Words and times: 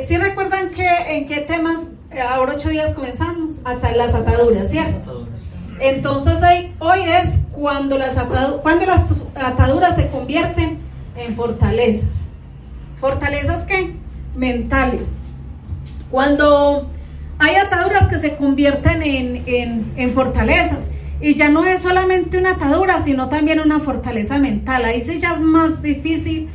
Eh, 0.00 0.04
¿Sí 0.06 0.16
recuerdan 0.16 0.70
que, 0.70 0.88
en 1.08 1.26
qué 1.26 1.40
temas 1.40 1.90
eh, 2.10 2.20
ahora 2.20 2.54
ocho 2.54 2.70
días 2.70 2.94
comenzamos? 2.94 3.60
Hasta 3.64 3.92
las 3.92 4.14
ataduras, 4.14 4.70
¿cierto? 4.70 5.28
Entonces 5.78 6.42
hoy, 6.42 6.72
hoy 6.78 7.00
es 7.02 7.40
cuando 7.52 7.98
las, 7.98 8.18
cuando 8.62 8.86
las 8.86 9.10
ataduras 9.34 9.96
se 9.96 10.08
convierten 10.08 10.78
en 11.16 11.36
fortalezas. 11.36 12.28
¿Fortalezas 12.98 13.64
qué? 13.64 13.94
Mentales. 14.34 15.16
Cuando 16.10 16.90
hay 17.38 17.56
ataduras 17.56 18.08
que 18.08 18.18
se 18.18 18.36
convierten 18.36 19.02
en, 19.02 19.92
en, 19.96 20.14
fortalezas. 20.14 20.90
Y 21.20 21.34
ya 21.34 21.50
no 21.50 21.64
es 21.66 21.80
solamente 21.82 22.38
una 22.38 22.52
atadura, 22.52 23.02
sino 23.02 23.28
también 23.28 23.60
una 23.60 23.80
fortaleza 23.80 24.38
mental. 24.38 24.86
Ahí 24.86 25.02
sí 25.02 25.18
ya 25.18 25.34
es 25.34 25.40
más 25.40 25.82
difícil 25.82 26.48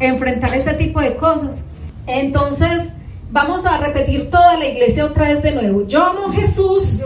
enfrentar 0.00 0.54
este 0.54 0.72
tipo 0.72 1.00
de 1.00 1.16
cosas. 1.16 1.62
Entonces, 2.06 2.94
vamos 3.30 3.66
a 3.66 3.78
repetir 3.78 4.30
toda 4.30 4.56
la 4.56 4.66
iglesia 4.66 5.04
otra 5.04 5.28
vez 5.28 5.42
de 5.42 5.52
nuevo. 5.52 5.86
Yo 5.86 6.04
amo 6.04 6.28
a 6.28 6.32
Jesús, 6.32 7.00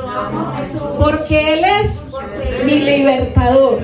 porque 0.99 1.55
Él 1.55 1.65
es 1.65 2.65
mi 2.65 2.81
libertador. 2.81 3.81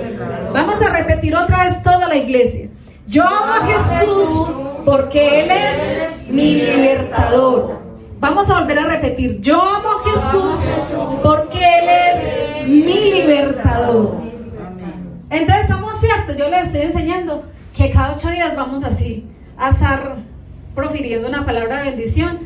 Vamos 0.52 0.80
a 0.82 0.90
repetir 0.90 1.34
otra 1.34 1.64
vez 1.64 1.82
toda 1.82 2.08
la 2.08 2.16
iglesia. 2.16 2.68
Yo 3.06 3.22
amo 3.22 3.52
a 3.52 3.66
Jesús 3.66 4.48
porque 4.84 5.40
Él 5.40 5.50
es 5.50 6.28
mi 6.28 6.54
libertador. 6.54 7.80
Vamos 8.18 8.48
a 8.50 8.60
volver 8.60 8.78
a 8.78 8.86
repetir. 8.86 9.40
Yo 9.40 9.60
amo 9.60 9.88
a 9.88 10.10
Jesús 10.10 10.72
porque 11.22 11.58
Él 11.58 11.88
es 11.88 12.68
mi 12.68 13.12
libertador. 13.12 14.16
Entonces 15.30 15.62
estamos 15.62 16.00
ciertos. 16.00 16.36
Yo 16.36 16.48
les 16.48 16.66
estoy 16.66 16.82
enseñando 16.82 17.44
que 17.76 17.90
cada 17.90 18.14
ocho 18.14 18.28
días 18.30 18.56
vamos 18.56 18.84
así 18.84 19.28
a 19.58 19.70
estar 19.70 20.16
profiriendo 20.76 21.26
una 21.26 21.44
palabra 21.44 21.78
de 21.78 21.90
bendición 21.90 22.38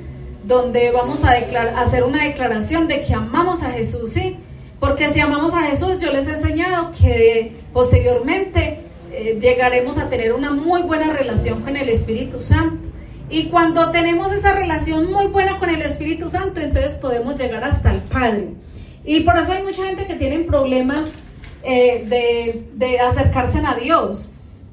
donde 0.45 0.91
vamos 0.93 1.25
a 1.25 1.33
hacer 1.79 2.05
una 2.05 2.25
declaración 2.25 2.89
de 2.89 3.03
que 3.03 3.13
amamos 3.13 3.63
a 3.63 3.73
Jesús, 3.73 4.11
¿sí? 4.11 4.39
Porque 4.79 5.11
si 5.11 5.21
amamos 5.21 5.53
a 5.53 5.63
Jesús, 5.65 5.99
yo 5.99 6.11
les 6.11 6.27
he 6.27 6.33
enseñado 6.33 6.93
que 6.93 7.61
posteriormente 7.75 8.81
eh, 9.13 9.39
llegaremos 9.39 9.99
a 9.99 10.09
tener 10.09 10.33
una 10.33 10.53
muy 10.53 10.83
buena 10.83 11.13
relación 11.13 11.61
con 11.61 11.77
el 11.77 11.91
Espíritu 11.91 12.41
Santo. 12.41 12.89
Y 13.29 13.49
cuando 13.49 13.91
tenemos 13.91 14.33
esa 14.33 14.55
relación 14.55 15.13
muy 15.13 15.27
buena 15.27 15.59
con 15.59 15.69
el 15.69 15.83
Espíritu 15.83 16.29
Santo, 16.29 16.61
entonces 16.61 16.95
podemos 16.95 17.37
llegar 17.37 17.63
hasta 17.63 17.93
el 17.93 18.01
Padre. 18.01 18.49
Y 19.05 19.21
por 19.21 19.37
eso 19.37 19.53
hay 19.53 19.63
mucha 19.63 19.85
gente 19.85 20.07
que 20.07 20.15
tiene 20.15 20.41
problemas 20.41 21.13
eh, 21.63 22.65
de, 22.75 23.01
acercarse 23.01 23.59
a 23.65 23.75
Dios. 23.75 24.33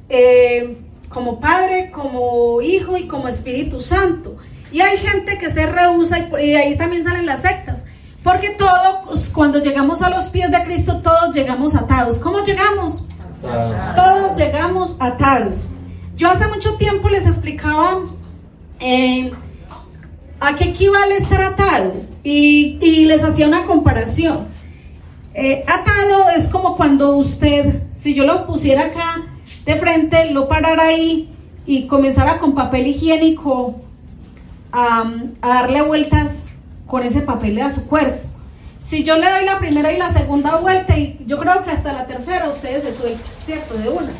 Eh, 0.10 0.78
como 1.10 1.40
Padre, 1.40 1.92
como 1.92 2.62
Hijo 2.62 2.98
y 2.98 3.08
como 3.08 3.28
Espíritu 3.28 3.82
Santo. 3.82 4.38
Y 4.72 4.82
hay 4.82 4.98
gente 4.98 5.38
que 5.38 5.50
se 5.50 5.66
rehúsa 5.66 6.20
y, 6.20 6.30
y 6.44 6.52
de 6.52 6.58
ahí 6.58 6.78
también 6.78 7.04
salen 7.04 7.26
las 7.26 7.42
sectas. 7.42 7.86
Porque 8.24 8.50
todos, 8.50 9.30
cuando 9.30 9.60
llegamos 9.60 10.02
a 10.02 10.10
los 10.10 10.26
pies 10.26 10.52
de 10.52 10.64
Cristo, 10.64 11.02
todos 11.02 11.34
llegamos 11.34 11.76
atados. 11.76 12.20
¿Cómo 12.20 12.40
llegamos? 12.44 13.06
Todos 13.42 14.38
llegamos 14.38 14.98
atados. 15.00 15.68
Yo 16.16 16.30
hace 16.30 16.48
mucho 16.48 16.76
tiempo 16.76 17.10
les 17.10 17.28
explicaba 17.28 18.02
eh, 18.80 19.32
a 20.40 20.56
qué 20.56 20.66
equivale 20.66 21.18
estar 21.18 21.42
atado 21.42 21.94
y, 22.24 23.06
les 23.06 23.24
hacía 23.24 23.48
una 23.48 23.64
comparación. 23.64 24.48
Eh, 25.34 25.64
atado 25.68 26.30
es 26.36 26.48
como 26.48 26.76
cuando 26.76 27.16
usted, 27.16 27.84
si 27.94 28.16
yo 28.16 28.26
lo 28.26 28.48
pusiera 28.48 28.88
acá 28.88 29.27
de 29.68 29.76
frente, 29.76 30.32
lo 30.32 30.48
parara 30.48 30.86
ahí 30.86 31.30
y 31.66 31.88
comenzara 31.88 32.40
con 32.40 32.56
papel 32.56 32.88
higiénico 32.88 33.82
a 34.72 35.04
darle 35.42 35.82
vueltas 35.82 36.46
con 36.88 37.04
ese 37.04 37.22
papel 37.22 37.60
a 37.62 37.70
su 37.70 37.86
cuerpo. 37.86 38.26
Si 38.80 39.04
yo 39.04 39.18
le 39.18 39.30
doy 39.30 39.44
la 39.44 39.60
primera 39.60 39.92
y 39.92 39.98
la 39.98 40.14
segunda 40.14 40.56
vuelta, 40.56 40.98
y 40.98 41.20
yo 41.26 41.38
creo 41.38 41.66
que 41.66 41.72
hasta 41.72 41.92
la 41.92 42.08
tercera 42.08 42.48
ustedes 42.48 42.84
se 42.84 42.94
sueltan, 42.94 43.22
¿cierto? 43.46 43.78
De 43.78 43.90
una. 43.90 44.12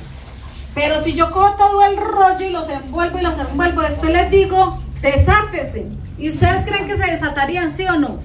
Pero 0.76 1.02
si 1.02 1.14
yo 1.14 1.32
cojo 1.32 1.56
todo 1.58 1.82
el 1.84 1.96
rollo 1.96 2.46
y 2.46 2.50
los 2.50 2.68
envuelvo 2.68 3.18
y 3.18 3.22
los 3.22 3.40
envuelvo, 3.40 3.82
después 3.84 4.12
les 4.12 4.30
digo, 4.30 4.80
desátese. 5.02 5.86
¿Y 6.20 6.28
ustedes 6.28 6.66
creen 6.66 6.88
que 6.88 6.98
se 6.98 7.10
desatarían, 7.10 7.72
sí 7.72 7.86
o 7.86 7.98
no? 7.98 8.18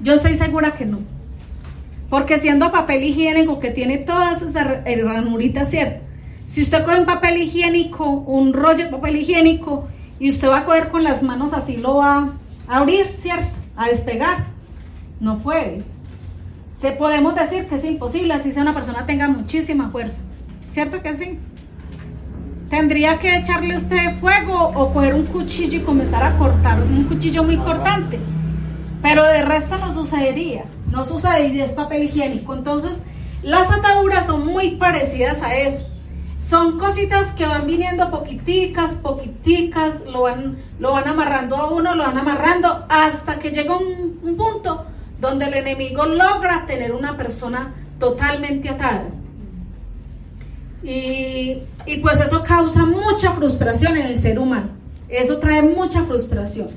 Yo 0.00 0.14
estoy 0.14 0.36
segura 0.36 0.72
que 0.72 0.86
no. 0.86 1.00
Porque 2.08 2.38
siendo 2.38 2.70
papel 2.70 3.02
higiénico 3.02 3.58
que 3.58 3.70
tiene 3.70 3.98
todas 3.98 4.42
esas 4.42 4.84
ranuritas, 4.84 5.70
¿cierto? 5.70 6.04
Si 6.44 6.62
usted 6.62 6.84
coge 6.84 7.00
un 7.00 7.06
papel 7.06 7.38
higiénico, 7.38 8.08
un 8.08 8.52
rollo 8.52 8.84
de 8.84 8.90
papel 8.90 9.16
higiénico, 9.16 9.88
y 10.18 10.28
usted 10.28 10.48
va 10.48 10.58
a 10.58 10.64
coger 10.64 10.88
con 10.90 11.02
las 11.02 11.22
manos 11.22 11.52
así, 11.52 11.76
lo 11.76 11.96
va 11.96 12.30
a 12.68 12.76
abrir, 12.76 13.08
¿cierto? 13.18 13.48
A 13.76 13.88
despegar. 13.88 14.46
No 15.20 15.38
puede. 15.38 15.82
Se 16.76 16.92
podemos 16.92 17.34
decir 17.34 17.66
que 17.66 17.76
es 17.76 17.84
imposible, 17.84 18.32
así 18.34 18.52
sea 18.52 18.62
una 18.62 18.74
persona 18.74 19.06
tenga 19.06 19.28
muchísima 19.28 19.90
fuerza. 19.90 20.20
¿Cierto 20.70 21.02
que 21.02 21.14
sí? 21.14 21.38
Tendría 22.68 23.18
que 23.18 23.36
echarle 23.36 23.76
usted 23.76 24.18
fuego 24.20 24.72
o 24.74 24.92
coger 24.92 25.14
un 25.14 25.24
cuchillo 25.24 25.78
y 25.78 25.82
comenzar 25.82 26.22
a 26.22 26.36
cortar, 26.38 26.82
un 26.82 27.04
cuchillo 27.04 27.42
muy 27.42 27.56
cortante. 27.56 28.18
Pero 29.02 29.24
de 29.24 29.42
resto 29.42 29.78
no 29.78 29.92
sucedería. 29.92 30.64
No 30.90 31.04
sucede 31.04 31.48
y 31.48 31.60
es 31.60 31.72
papel 31.72 32.04
higiénico. 32.04 32.54
Entonces, 32.54 33.04
las 33.42 33.70
ataduras 33.70 34.26
son 34.26 34.46
muy 34.46 34.76
parecidas 34.76 35.42
a 35.42 35.54
eso. 35.56 35.86
Son 36.38 36.78
cositas 36.78 37.32
que 37.32 37.46
van 37.46 37.66
viniendo 37.66 38.10
poquiticas, 38.10 38.94
poquiticas, 38.94 40.04
lo 40.06 40.22
van, 40.22 40.58
lo 40.78 40.92
van 40.92 41.08
amarrando 41.08 41.56
a 41.56 41.70
uno, 41.70 41.94
lo 41.94 42.04
van 42.04 42.18
amarrando 42.18 42.84
hasta 42.88 43.38
que 43.38 43.50
llega 43.50 43.76
un, 43.76 44.20
un 44.22 44.36
punto 44.36 44.84
donde 45.20 45.46
el 45.46 45.54
enemigo 45.54 46.06
logra 46.06 46.64
tener 46.66 46.92
una 46.92 47.16
persona 47.16 47.74
totalmente 47.98 48.68
atada. 48.68 49.06
Y, 50.82 51.62
y, 51.86 51.96
pues 52.00 52.20
eso 52.20 52.44
causa 52.44 52.84
mucha 52.84 53.32
frustración 53.32 53.96
en 53.96 54.06
el 54.06 54.18
ser 54.18 54.38
humano. 54.38 54.68
Eso 55.08 55.38
trae 55.38 55.62
mucha 55.62 56.04
frustración. 56.04 56.68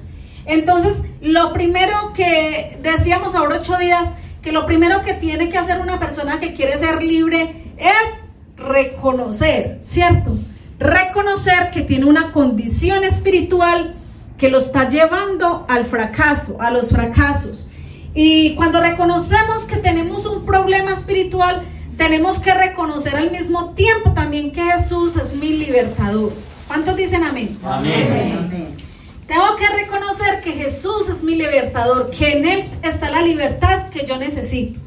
Entonces, 0.45 1.05
lo 1.21 1.53
primero 1.53 2.13
que 2.13 2.77
decíamos 2.81 3.35
ahora 3.35 3.57
ocho 3.57 3.77
días, 3.77 4.07
que 4.41 4.51
lo 4.51 4.65
primero 4.65 5.01
que 5.01 5.13
tiene 5.13 5.49
que 5.49 5.57
hacer 5.57 5.79
una 5.79 5.99
persona 5.99 6.39
que 6.39 6.53
quiere 6.53 6.77
ser 6.77 7.03
libre 7.03 7.73
es 7.77 8.19
reconocer, 8.57 9.77
¿cierto? 9.81 10.37
Reconocer 10.79 11.71
que 11.71 11.81
tiene 11.81 12.05
una 12.05 12.31
condición 12.31 13.03
espiritual 13.03 13.95
que 14.37 14.49
lo 14.49 14.57
está 14.57 14.87
llevando 14.87 15.65
al 15.67 15.85
fracaso, 15.85 16.57
a 16.61 16.71
los 16.71 16.89
fracasos. 16.89 17.69
Y 18.15 18.55
cuando 18.55 18.81
reconocemos 18.81 19.65
que 19.65 19.77
tenemos 19.77 20.25
un 20.25 20.45
problema 20.45 20.91
espiritual, 20.91 21.63
tenemos 21.97 22.39
que 22.39 22.53
reconocer 22.53 23.15
al 23.15 23.29
mismo 23.29 23.71
tiempo 23.71 24.13
también 24.13 24.51
que 24.51 24.63
Jesús 24.63 25.17
es 25.17 25.35
mi 25.35 25.49
libertador. 25.49 26.31
¿Cuántos 26.67 26.95
dicen 26.95 27.23
amén? 27.23 27.57
Amén. 27.63 28.88
Tengo 29.29 29.55
que 29.57 29.67
reconocer 29.67 30.41
que 30.41 30.53
Jesús 30.53 31.07
es 31.07 31.21
mi 31.21 31.35
libertador, 31.35 32.09
que 32.09 32.31
en 32.31 32.47
Él 32.47 32.63
está 32.81 33.11
la 33.11 33.21
libertad 33.21 33.89
que 33.89 34.03
yo 34.03 34.17
necesito. 34.17 34.79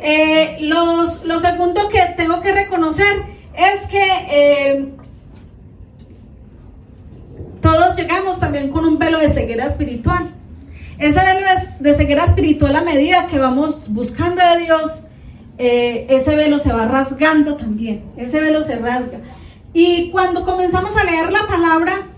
Eh, 0.00 0.56
los, 0.62 1.22
lo 1.26 1.38
segundo 1.38 1.90
que 1.90 2.00
tengo 2.16 2.40
que 2.40 2.52
reconocer 2.52 3.24
es 3.54 3.86
que 3.90 4.06
eh, 4.30 4.88
todos 7.60 7.94
llegamos 7.94 8.40
también 8.40 8.70
con 8.70 8.86
un 8.86 8.98
velo 8.98 9.18
de 9.18 9.28
ceguera 9.28 9.66
espiritual. 9.66 10.34
Ese 10.98 11.20
velo 11.22 11.46
de 11.78 11.94
ceguera 11.94 12.24
espiritual 12.24 12.74
a 12.76 12.80
medida 12.80 13.26
que 13.26 13.38
vamos 13.38 13.92
buscando 13.92 14.40
a 14.40 14.56
Dios, 14.56 15.02
eh, 15.58 16.06
ese 16.08 16.34
velo 16.36 16.58
se 16.58 16.72
va 16.72 16.86
rasgando 16.86 17.56
también. 17.56 18.06
Ese 18.16 18.40
velo 18.40 18.62
se 18.62 18.76
rasga. 18.76 19.18
Y 19.74 20.10
cuando 20.10 20.46
comenzamos 20.46 20.96
a 20.96 21.04
leer 21.04 21.30
la 21.30 21.46
palabra 21.46 22.13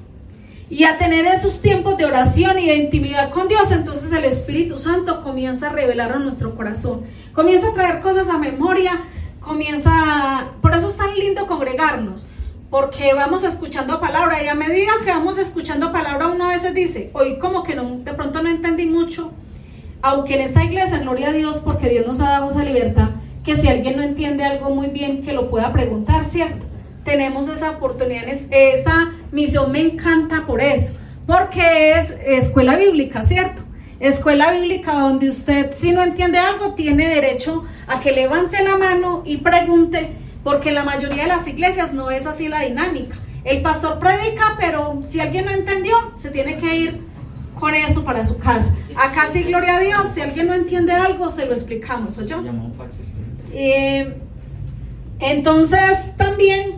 y 0.68 0.84
a 0.84 0.98
tener 0.98 1.26
esos 1.26 1.62
tiempos 1.62 1.96
de 1.96 2.04
oración 2.04 2.58
y 2.58 2.66
de 2.66 2.76
intimidad 2.76 3.30
con 3.30 3.48
Dios, 3.48 3.70
entonces 3.70 4.10
el 4.12 4.24
Espíritu 4.24 4.78
Santo 4.78 5.22
comienza 5.22 5.68
a 5.68 5.72
revelar 5.72 6.12
a 6.12 6.18
nuestro 6.18 6.56
corazón. 6.56 7.04
Comienza 7.32 7.68
a 7.68 7.74
traer 7.74 8.00
cosas 8.00 8.28
a 8.28 8.38
memoria, 8.38 9.04
comienza... 9.40 10.48
Por 10.60 10.74
eso 10.74 10.88
es 10.88 10.96
tan 10.96 11.14
lindo 11.14 11.46
congregarnos 11.46 12.26
porque 12.70 13.14
vamos 13.14 13.44
escuchando 13.44 14.00
palabra 14.00 14.42
y 14.42 14.48
a 14.48 14.54
medida 14.54 14.92
que 15.04 15.10
vamos 15.10 15.38
escuchando 15.38 15.92
palabra 15.92 16.28
uno 16.28 16.46
a 16.46 16.48
veces 16.48 16.74
dice, 16.74 17.10
hoy 17.12 17.38
como 17.38 17.62
que 17.62 17.74
no, 17.74 17.98
de 17.98 18.12
pronto 18.12 18.42
no 18.42 18.48
entendí 18.48 18.86
mucho, 18.86 19.32
aunque 20.02 20.34
en 20.34 20.40
esta 20.40 20.64
iglesia, 20.64 20.98
gloria 20.98 21.28
a 21.28 21.32
Dios, 21.32 21.60
porque 21.64 21.88
Dios 21.88 22.06
nos 22.06 22.20
ha 22.20 22.30
dado 22.30 22.50
esa 22.50 22.64
libertad, 22.64 23.10
que 23.44 23.56
si 23.56 23.68
alguien 23.68 23.96
no 23.96 24.02
entiende 24.02 24.44
algo 24.44 24.70
muy 24.70 24.88
bien, 24.88 25.22
que 25.22 25.32
lo 25.32 25.48
pueda 25.48 25.72
preguntar, 25.72 26.24
¿cierto? 26.24 26.66
Tenemos 27.04 27.48
esa 27.48 27.70
oportunidad, 27.70 28.24
esa 28.26 29.12
misión 29.32 29.72
me 29.72 29.80
encanta 29.80 30.44
por 30.46 30.60
eso, 30.60 30.94
porque 31.26 31.92
es 31.92 32.10
escuela 32.26 32.76
bíblica, 32.76 33.22
¿cierto? 33.22 33.62
Escuela 33.98 34.52
bíblica 34.52 34.92
donde 34.92 35.28
usted 35.28 35.72
si 35.72 35.92
no 35.92 36.02
entiende 36.02 36.38
algo 36.38 36.74
tiene 36.74 37.08
derecho 37.08 37.64
a 37.86 38.00
que 38.00 38.12
levante 38.12 38.62
la 38.62 38.76
mano 38.76 39.22
y 39.24 39.38
pregunte 39.38 40.12
porque 40.44 40.70
la 40.70 40.84
mayoría 40.84 41.22
de 41.22 41.28
las 41.28 41.48
iglesias 41.48 41.92
no 41.92 42.10
es 42.10 42.26
así 42.26 42.48
la 42.48 42.60
dinámica. 42.60 43.16
El 43.42 43.62
pastor 43.62 43.98
predica, 43.98 44.56
pero 44.60 45.00
si 45.06 45.18
alguien 45.18 45.46
no 45.46 45.50
entendió, 45.50 45.94
se 46.14 46.30
tiene 46.30 46.58
que 46.58 46.76
ir 46.76 47.00
con 47.58 47.74
eso 47.74 48.04
para 48.04 48.24
su 48.24 48.38
casa. 48.38 48.76
Acá 48.96 49.28
sí, 49.32 49.44
gloria 49.44 49.76
a 49.76 49.80
Dios, 49.80 50.08
si 50.14 50.20
alguien 50.20 50.46
no 50.46 50.54
entiende 50.54 50.92
algo, 50.92 51.30
se 51.30 51.46
lo 51.46 51.52
explicamos, 51.52 52.18
¿o 52.18 52.24
yo? 52.24 52.42
Eh, 53.52 54.16
entonces, 55.18 56.16
también, 56.16 56.74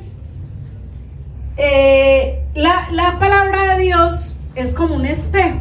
eh, 1.59 2.45
la, 2.55 2.89
la 2.93 3.19
palabra 3.19 3.75
de 3.75 3.83
Dios 3.83 4.37
es 4.55 4.73
como 4.73 4.95
un 4.95 5.07
espejo. 5.07 5.61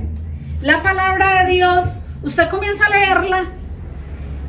La 0.61 0.81
palabra 0.81 1.43
de 1.43 1.51
Dios, 1.51 2.01
usted 2.23 2.49
comienza 2.49 2.85
a 2.85 2.89
leerla 2.89 3.45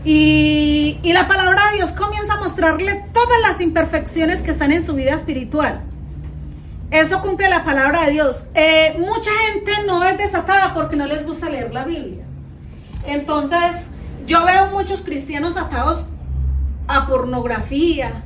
y, 0.05 1.01
la 1.05 1.27
palabra 1.27 1.71
de 1.71 1.77
Dios 1.77 1.93
comienza 1.93 2.35
a 2.35 2.41
mostrarle 2.41 3.05
todas 3.13 3.41
las 3.43 3.61
imperfecciones 3.61 4.43
que 4.43 4.51
están 4.51 4.73
en 4.73 4.83
su 4.83 4.95
vida 4.95 5.15
espiritual. 5.15 5.83
Eso 6.91 7.21
cumple 7.21 7.49
la 7.49 7.65
palabra 7.65 8.05
de 8.05 8.13
Dios. 8.13 8.47
Eh, 8.55 8.97
mucha 8.99 9.31
gente 9.47 9.73
no 9.87 10.05
es 10.05 10.17
desatada 10.17 10.73
porque 10.73 10.97
no 10.97 11.07
les 11.07 11.27
gusta 11.27 11.51
leer 11.51 11.75
la 11.75 11.85
Biblia. 11.85 12.25
Entonces, 13.05 13.91
yo 14.27 14.45
veo 14.45 14.67
muchos 14.69 15.03
cristianos 15.03 15.57
atados 15.57 16.09
a 16.87 17.07
pornografía, 17.07 18.25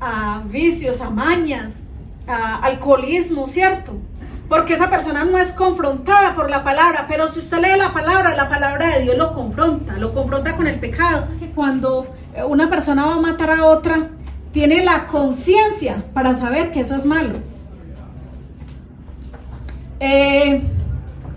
a 0.00 0.42
vicios, 0.46 1.00
a 1.00 1.10
mañas, 1.10 1.85
alcoholismo, 2.26 3.46
¿cierto? 3.46 3.94
porque 4.48 4.74
esa 4.74 4.90
persona 4.90 5.24
no 5.24 5.38
es 5.38 5.52
confrontada 5.52 6.34
por 6.34 6.50
la 6.50 6.62
palabra, 6.62 7.06
pero 7.08 7.30
si 7.32 7.40
usted 7.40 7.58
lee 7.58 7.78
la 7.78 7.92
palabra, 7.92 8.34
la 8.34 8.48
palabra 8.48 8.96
de 8.96 9.02
Dios 9.02 9.16
lo 9.16 9.34
confronta, 9.34 9.94
lo 9.94 10.14
confronta 10.14 10.56
con 10.56 10.66
el 10.68 10.78
pecado. 10.78 11.26
Cuando 11.54 12.14
eh, 12.34 12.44
una 12.44 12.70
persona 12.70 13.06
va 13.06 13.14
a 13.14 13.20
matar 13.20 13.50
a 13.50 13.64
otra, 13.64 14.10
tiene 14.52 14.84
la 14.84 15.08
conciencia 15.08 16.04
para 16.14 16.32
saber 16.34 16.70
que 16.70 16.80
eso 16.80 16.94
es 16.94 17.04
malo. 17.04 17.38
Eh, 19.98 20.62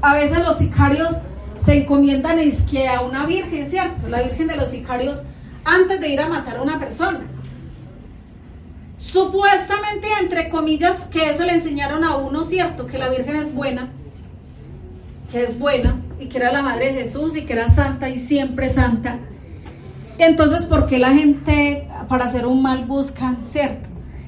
a 0.02 0.14
veces 0.14 0.40
los 0.40 0.58
sicarios 0.60 1.22
se 1.58 1.82
encomiendan 1.82 2.38
a 2.40 3.02
una 3.02 3.26
virgen, 3.26 3.68
¿cierto? 3.70 4.08
La 4.08 4.22
virgen 4.22 4.48
de 4.48 4.56
los 4.56 4.70
sicarios 4.70 5.24
antes 5.66 6.00
de 6.00 6.10
ir 6.10 6.22
a 6.22 6.30
matar 6.30 6.58
a 6.58 6.62
una 6.62 6.80
persona. 6.80 7.22
Supuestamente, 9.00 10.10
entre 10.20 10.50
comillas, 10.50 11.06
que 11.06 11.30
eso 11.30 11.46
le 11.46 11.54
enseñaron 11.54 12.04
a 12.04 12.18
uno, 12.18 12.44
¿cierto? 12.44 12.86
Que 12.86 12.98
la 12.98 13.08
Virgen 13.08 13.38
es 13.38 13.56
buena, 13.56 13.88
que 15.32 15.42
es 15.42 15.58
buena, 15.58 16.02
y 16.20 16.26
que 16.26 16.38
era 16.38 16.52
la 16.52 16.62
Madre 16.62 16.88
de 16.88 17.06
Jesús, 17.06 17.38
y 17.38 17.46
que 17.46 17.54
era 17.54 17.70
santa 17.70 18.10
y 18.10 18.18
siempre 18.18 18.68
santa. 18.68 19.20
Entonces, 20.18 20.66
¿por 20.66 20.86
qué 20.88 21.00
la 21.00 21.14
gente 21.14 21.88
para 22.10 22.26
hacer 22.26 22.46
un 22.46 22.62
mal 22.62 22.84
buscan, 22.88 23.46
¿cierto? 23.46 23.88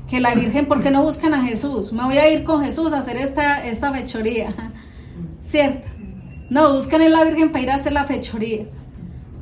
Que 0.10 0.22
la 0.22 0.36
Virgen, 0.36 0.68
¿por 0.68 0.82
qué 0.82 0.90
no 0.90 1.04
buscan 1.04 1.34
a 1.34 1.44
Jesús? 1.44 1.92
Me 1.92 2.06
voy 2.06 2.18
a 2.18 2.32
ir 2.32 2.46
con 2.46 2.64
Jesús 2.64 2.94
a 2.94 3.00
hacer 3.00 3.18
esta, 3.18 3.68
esta 3.68 3.92
fechoría, 3.92 4.56
¿cierto? 5.42 5.90
No, 6.50 6.74
buscan 6.74 7.02
en 7.02 7.12
la 7.12 7.26
Virgen 7.26 7.52
para 7.52 7.62
ir 7.62 7.72
a 7.72 7.76
hacer 7.76 7.92
la 7.92 8.06
fechoría, 8.06 8.68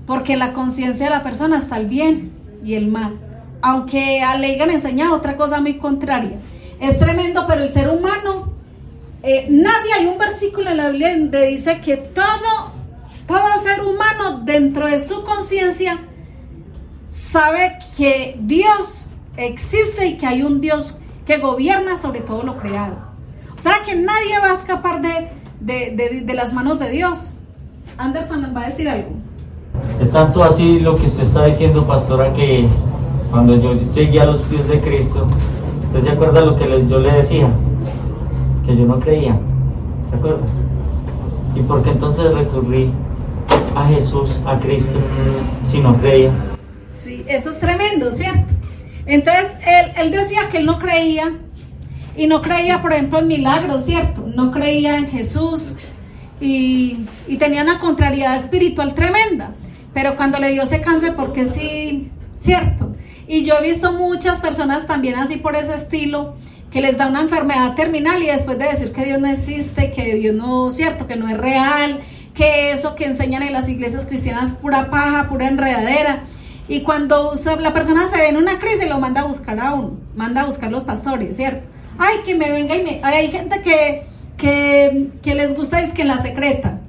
porque 0.07 0.35
la 0.37 0.53
conciencia 0.53 1.05
de 1.05 1.11
la 1.11 1.21
persona 1.21 1.59
está 1.59 1.77
el 1.77 1.85
bien 1.85 2.31
y 2.63 2.73
el 2.73 2.87
mal 2.87 3.28
aunque 3.61 4.21
a 4.21 4.37
Leigan 4.37 4.69
enseña 4.69 5.13
otra 5.13 5.35
cosa 5.35 5.61
muy 5.61 5.77
contraria. 5.77 6.39
Es 6.79 6.97
tremendo, 6.97 7.45
pero 7.47 7.63
el 7.63 7.73
ser 7.73 7.89
humano, 7.89 8.53
eh, 9.23 9.47
nadie, 9.49 9.93
hay 9.97 10.05
un 10.05 10.17
versículo 10.17 10.69
en 10.69 10.77
la 10.77 10.89
Biblia 10.89 11.17
donde 11.17 11.47
dice 11.47 11.81
que 11.81 11.97
todo, 11.97 12.71
todo 13.27 13.57
ser 13.57 13.83
humano 13.83 14.41
dentro 14.45 14.87
de 14.87 15.03
su 15.03 15.23
conciencia 15.23 15.99
sabe 17.09 17.79
que 17.97 18.37
Dios 18.39 19.07
existe 19.35 20.07
y 20.07 20.17
que 20.17 20.25
hay 20.25 20.43
un 20.43 20.61
Dios 20.61 20.99
que 21.25 21.37
gobierna 21.37 21.97
sobre 21.97 22.21
todo 22.21 22.43
lo 22.43 22.57
creado. 22.57 22.97
O 23.55 23.59
sea 23.61 23.83
que 23.85 23.95
nadie 23.95 24.39
va 24.39 24.51
a 24.51 24.55
escapar 24.55 25.01
de, 25.01 25.29
de, 25.59 26.21
de 26.23 26.33
las 26.33 26.53
manos 26.53 26.79
de 26.79 26.89
Dios. 26.89 27.31
Anderson 27.97 28.53
va 28.55 28.61
a 28.61 28.69
decir 28.69 28.87
algo. 28.87 29.09
Es 29.99 30.13
tanto 30.13 30.43
así 30.43 30.79
lo 30.79 30.95
que 30.95 31.03
usted 31.03 31.23
está 31.23 31.45
diciendo, 31.45 31.85
pastora, 31.85 32.31
que 32.31 32.67
cuando 33.31 33.55
yo 33.55 33.73
llegué 33.93 34.19
a 34.19 34.25
los 34.25 34.41
pies 34.43 34.67
de 34.67 34.79
Cristo, 34.81 35.27
¿usted 35.85 35.99
se 36.01 36.09
acuerda 36.09 36.41
lo 36.41 36.55
que 36.55 36.85
yo 36.87 36.99
le 36.99 37.13
decía? 37.13 37.49
Que 38.65 38.75
yo 38.75 38.85
no 38.85 38.99
creía. 38.99 39.39
¿Se 40.09 40.15
acuerda? 40.15 40.39
¿Y 41.55 41.61
por 41.61 41.81
qué 41.83 41.91
entonces 41.91 42.33
recurrí 42.33 42.91
a 43.75 43.85
Jesús, 43.87 44.41
a 44.45 44.59
Cristo, 44.59 44.99
si 45.61 45.81
no 45.81 45.95
creía? 45.97 46.31
Sí, 46.87 47.23
eso 47.27 47.51
es 47.51 47.59
tremendo, 47.59 48.11
¿cierto? 48.11 48.53
Entonces, 49.05 49.51
él, 49.65 49.91
él 49.97 50.11
decía 50.11 50.49
que 50.51 50.57
él 50.57 50.65
no 50.65 50.79
creía 50.79 51.33
y 52.15 52.27
no 52.27 52.41
creía, 52.41 52.81
por 52.81 52.93
ejemplo, 52.93 53.19
en 53.19 53.27
milagros, 53.27 53.85
¿cierto? 53.85 54.25
No 54.27 54.51
creía 54.51 54.97
en 54.97 55.07
Jesús 55.07 55.75
y, 56.39 57.05
y, 57.27 57.37
tenía 57.37 57.63
una 57.63 57.79
contrariedad 57.79 58.35
espiritual 58.35 58.93
tremenda. 58.93 59.51
Pero 59.93 60.15
cuando 60.15 60.39
le 60.39 60.51
dio 60.51 60.63
ese 60.63 60.81
cáncer, 60.81 61.15
porque 61.15 61.45
sí, 61.45 62.11
¿cierto? 62.39 62.88
Y 63.29 63.43
yo 63.43 63.59
he 63.59 63.61
visto 63.61 63.93
muchas 63.93 64.39
personas 64.39 64.87
también 64.87 65.13
así 65.13 65.37
por 65.37 65.55
ese 65.55 65.75
estilo, 65.75 66.33
que 66.71 66.81
les 66.81 66.97
da 66.97 67.05
una 67.05 67.21
enfermedad 67.21 67.75
terminal 67.75 68.23
y 68.23 68.25
después 68.25 68.57
de 68.57 68.65
decir 68.65 68.91
que 68.91 69.05
Dios 69.05 69.21
no 69.21 69.27
existe, 69.27 69.91
que 69.91 70.15
Dios 70.15 70.35
no, 70.35 70.71
cierto, 70.71 71.05
que 71.05 71.15
no 71.15 71.29
es 71.29 71.37
real, 71.37 72.01
que 72.33 72.71
eso 72.71 72.95
que 72.95 73.05
enseñan 73.05 73.43
en 73.43 73.53
las 73.53 73.69
iglesias 73.69 74.07
cristianas 74.07 74.49
es 74.49 74.55
pura 74.55 74.89
paja, 74.89 75.29
pura 75.29 75.47
enredadera. 75.47 76.23
Y 76.67 76.81
cuando 76.81 77.33
la 77.59 77.71
persona 77.71 78.07
se 78.07 78.17
ve 78.17 78.29
en 78.29 78.37
una 78.37 78.57
crisis, 78.57 78.89
lo 78.89 78.99
manda 78.99 79.21
a 79.21 79.25
buscar 79.25 79.59
a 79.59 79.75
uno, 79.75 79.99
manda 80.15 80.41
a 80.41 80.45
buscar 80.45 80.71
los 80.71 80.83
pastores, 80.83 81.37
¿cierto? 81.37 81.67
Ay, 81.99 82.21
que 82.25 82.33
me 82.33 82.49
venga 82.49 82.75
y 82.77 82.83
me... 82.83 82.99
Hay 83.03 83.29
gente 83.29 83.61
que, 83.61 84.05
que, 84.37 85.11
que 85.21 85.35
les 85.35 85.55
gusta 85.55 85.83
es 85.83 85.93
que 85.93 86.03
la 86.03 86.19
secreta, 86.19 86.79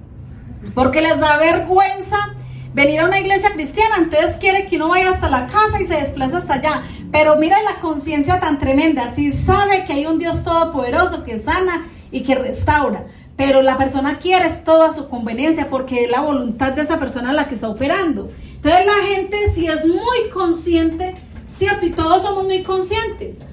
porque 0.74 1.02
les 1.02 1.20
da 1.20 1.36
vergüenza 1.36 2.34
venir 2.72 3.00
a 3.00 3.06
una 3.06 3.20
iglesia 3.20 3.50
cristiana, 3.52 3.96
entonces 3.98 4.36
quiere 4.36 4.66
que 4.66 4.76
uno 4.76 4.88
vaya 4.88 5.10
hasta 5.10 5.28
la 5.28 5.46
casa 5.46 5.80
y 5.80 5.86
se 5.86 5.96
desplaza 5.96 6.38
hasta 6.38 6.54
allá. 6.54 6.82
Pero 7.10 7.36
mira 7.36 7.60
la 7.62 7.80
conciencia 7.80 8.40
tan 8.40 8.58
tremenda, 8.58 9.12
si 9.12 9.32
sabe 9.32 9.84
que 9.84 9.92
hay 9.92 10.06
un 10.06 10.18
Dios 10.18 10.44
todopoderoso 10.44 11.24
que 11.24 11.38
sana 11.38 11.86
y 12.12 12.22
que 12.22 12.34
restaura, 12.34 13.06
pero 13.36 13.62
la 13.62 13.78
persona 13.78 14.18
quiere 14.18 14.48
todo 14.64 14.84
a 14.84 14.94
su 14.94 15.08
conveniencia 15.08 15.70
porque 15.70 16.04
es 16.04 16.10
la 16.10 16.20
voluntad 16.20 16.72
de 16.72 16.82
esa 16.82 16.98
persona 16.98 17.32
la 17.32 17.48
que 17.48 17.54
está 17.54 17.68
operando. 17.68 18.30
Entonces 18.56 18.86
la 18.86 19.14
gente 19.14 19.50
si 19.54 19.66
es 19.66 19.86
muy 19.86 20.30
consciente, 20.32 21.14
¿cierto? 21.50 21.86
Y 21.86 21.90
todos 21.90 22.22
somos 22.22 22.44
muy 22.44 22.62
conscientes. 22.62 23.44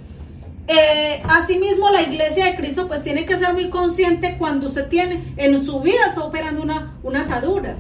Eh, 0.68 1.24
asimismo, 1.30 1.90
la 1.90 2.02
iglesia 2.02 2.46
de 2.46 2.56
Cristo 2.58 2.90
pues 2.90 3.02
tiene 3.02 3.26
que 3.26 3.38
ser 3.38 3.54
muy 3.54 3.70
consciente 3.70 4.36
cuando 4.38 4.68
usted 4.68 4.90
tiene 4.90 5.34
en 5.38 5.58
su 5.64 5.80
vida 5.80 6.08
está 6.10 6.22
operando 6.26 6.62
una, 6.62 6.98
una 7.04 7.22
atadura. 7.22 7.78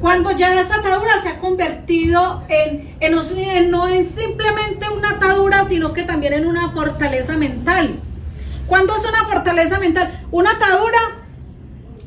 Cuando 0.00 0.30
ya 0.32 0.60
esa 0.60 0.76
atadura 0.76 1.22
se 1.22 1.30
ha 1.30 1.38
convertido 1.38 2.44
en, 2.48 2.96
en, 3.00 3.70
no 3.70 3.88
es 3.88 4.08
simplemente 4.08 4.86
una 4.90 5.10
atadura, 5.10 5.66
sino 5.68 5.92
que 5.92 6.02
también 6.02 6.34
en 6.34 6.46
una 6.46 6.70
fortaleza 6.70 7.36
mental. 7.36 7.94
Cuando 8.66 8.94
es 8.94 9.04
una 9.08 9.24
fortaleza 9.24 9.78
mental? 9.78 10.10
Una 10.30 10.50
atadura 10.50 10.98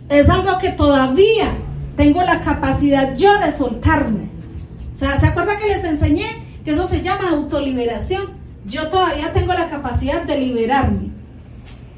es 0.10 0.30
algo 0.30 0.60
que 0.60 0.70
todavía 0.70 1.52
tengo 1.96 2.22
la 2.22 2.42
capacidad 2.42 3.16
yo 3.16 3.40
de 3.40 3.52
soltarme. 3.52 4.30
O 4.92 4.96
sea, 4.96 5.20
¿se 5.20 5.28
acuerda 5.28 5.58
que 5.58 5.68
les 5.68 5.84
enseñé 5.84 6.28
que 6.64 6.72
eso 6.72 6.86
se 6.86 7.02
llama 7.02 7.30
autoliberación? 7.30 8.38
Yo 8.66 8.90
todavía 8.90 9.34
tengo 9.34 9.54
la 9.54 9.70
capacidad 9.70 10.24
de 10.24 10.38
liberarme. 10.38 11.10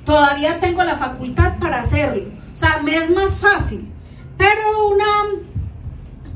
Todavía 0.06 0.60
tengo 0.60 0.84
la 0.84 0.98
facultad 0.98 1.58
para 1.60 1.82
hacerlo. 1.82 2.30
O 2.54 2.58
sea, 2.58 2.82
me 2.84 2.96
es 2.96 3.10
más 3.10 3.40
fácil. 3.40 3.92
Pero 4.38 4.88
una 4.88 5.06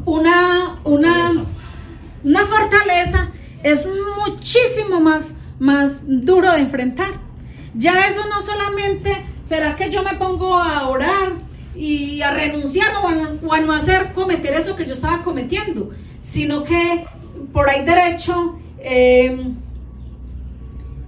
una, 0.05 0.79
una, 0.83 1.45
una 2.23 2.45
fortaleza 2.45 3.31
es 3.63 3.87
muchísimo 4.25 4.99
más, 4.99 5.35
más 5.59 6.01
duro 6.05 6.51
de 6.51 6.59
enfrentar. 6.59 7.19
Ya 7.73 8.07
eso 8.07 8.21
no 8.29 8.41
solamente 8.41 9.25
será 9.43 9.75
que 9.75 9.89
yo 9.89 10.03
me 10.03 10.13
pongo 10.13 10.55
a 10.55 10.87
orar 10.87 11.33
y 11.75 12.21
a 12.21 12.31
renunciar 12.31 12.87
o 13.03 13.51
a, 13.51 13.59
no 13.61 13.73
hacer 13.73 14.13
cometer 14.13 14.53
eso 14.53 14.75
que 14.75 14.85
yo 14.85 14.93
estaba 14.93 15.23
cometiendo, 15.23 15.89
sino 16.21 16.63
que 16.63 17.05
por 17.51 17.69
ahí 17.69 17.83
derecho, 17.83 18.57
eh, 18.79 19.51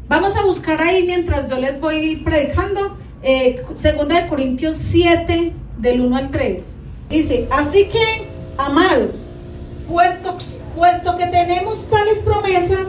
vamos 0.10 0.36
a 0.36 0.44
buscar 0.44 0.82
ahí 0.82 1.04
mientras 1.06 1.50
yo 1.50 1.58
les 1.58 1.80
voy 1.80 2.18
predicando, 2.18 2.98
eh, 3.24 3.64
segunda 3.78 4.22
de 4.22 4.28
Corintios 4.28 4.76
7, 4.78 5.54
del 5.78 6.02
1 6.02 6.18
al 6.18 6.32
3. 6.32 6.76
Dice, 7.10 7.48
así 7.50 7.86
que 7.86 8.27
Amados, 8.58 9.12
puesto, 9.88 10.38
puesto 10.76 11.18
que 11.18 11.28
tenemos 11.28 11.88
tales 11.88 12.20
promesas, 12.20 12.88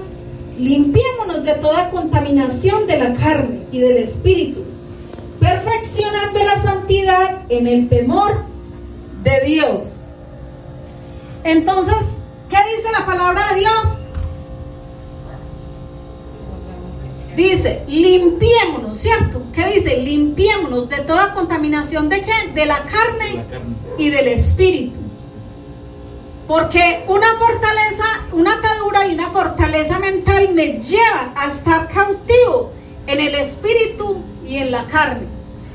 limpiémonos 0.57 1.45
de 1.45 1.55
toda 1.55 1.91
contaminación 1.91 2.87
de 2.87 2.99
la 2.99 3.13
carne 3.15 3.67
y 3.71 3.81
del 3.81 3.99
espíritu, 3.99 4.65
perfeccionando 5.39 6.41
la 6.43 6.63
santidad 6.63 7.43
en 7.49 7.67
el 7.67 7.89
temor 7.89 8.45
de 9.23 9.41
Dios. 9.47 10.01
Entonces, 11.45 12.23
¿qué 12.49 12.57
dice 12.77 12.91
la 12.93 13.07
palabra 13.07 13.41
de 13.53 13.61
Dios? 13.61 13.99
dice, 17.39 17.85
limpiémonos, 17.87 18.99
¿cierto? 18.99 19.43
¿Qué 19.53 19.65
dice? 19.67 19.99
Limpiémonos 20.03 20.89
de 20.89 20.99
toda 20.99 21.35
contaminación 21.35 22.09
de 22.09 22.23
qué? 22.23 22.53
De 22.53 22.67
la 22.67 22.79
carne 22.79 23.45
y 23.97 24.11
del 24.11 24.29
espíritu. 24.29 24.99
Porque 26.49 27.05
una 27.09 27.27
fortaleza, 27.35 28.05
una 28.33 28.55
atadura 28.55 29.07
y 29.07 29.13
una 29.13 29.29
fortaleza 29.29 29.99
mental 29.99 30.49
me 30.55 30.81
lleva 30.81 31.35
a 31.37 31.49
estar 31.49 31.89
cautivo 31.89 32.73
en 33.07 33.21
el 33.21 33.35
espíritu 33.35 34.23
y 34.47 34.57
en 34.57 34.71
la 34.71 34.87
carne. 34.87 35.27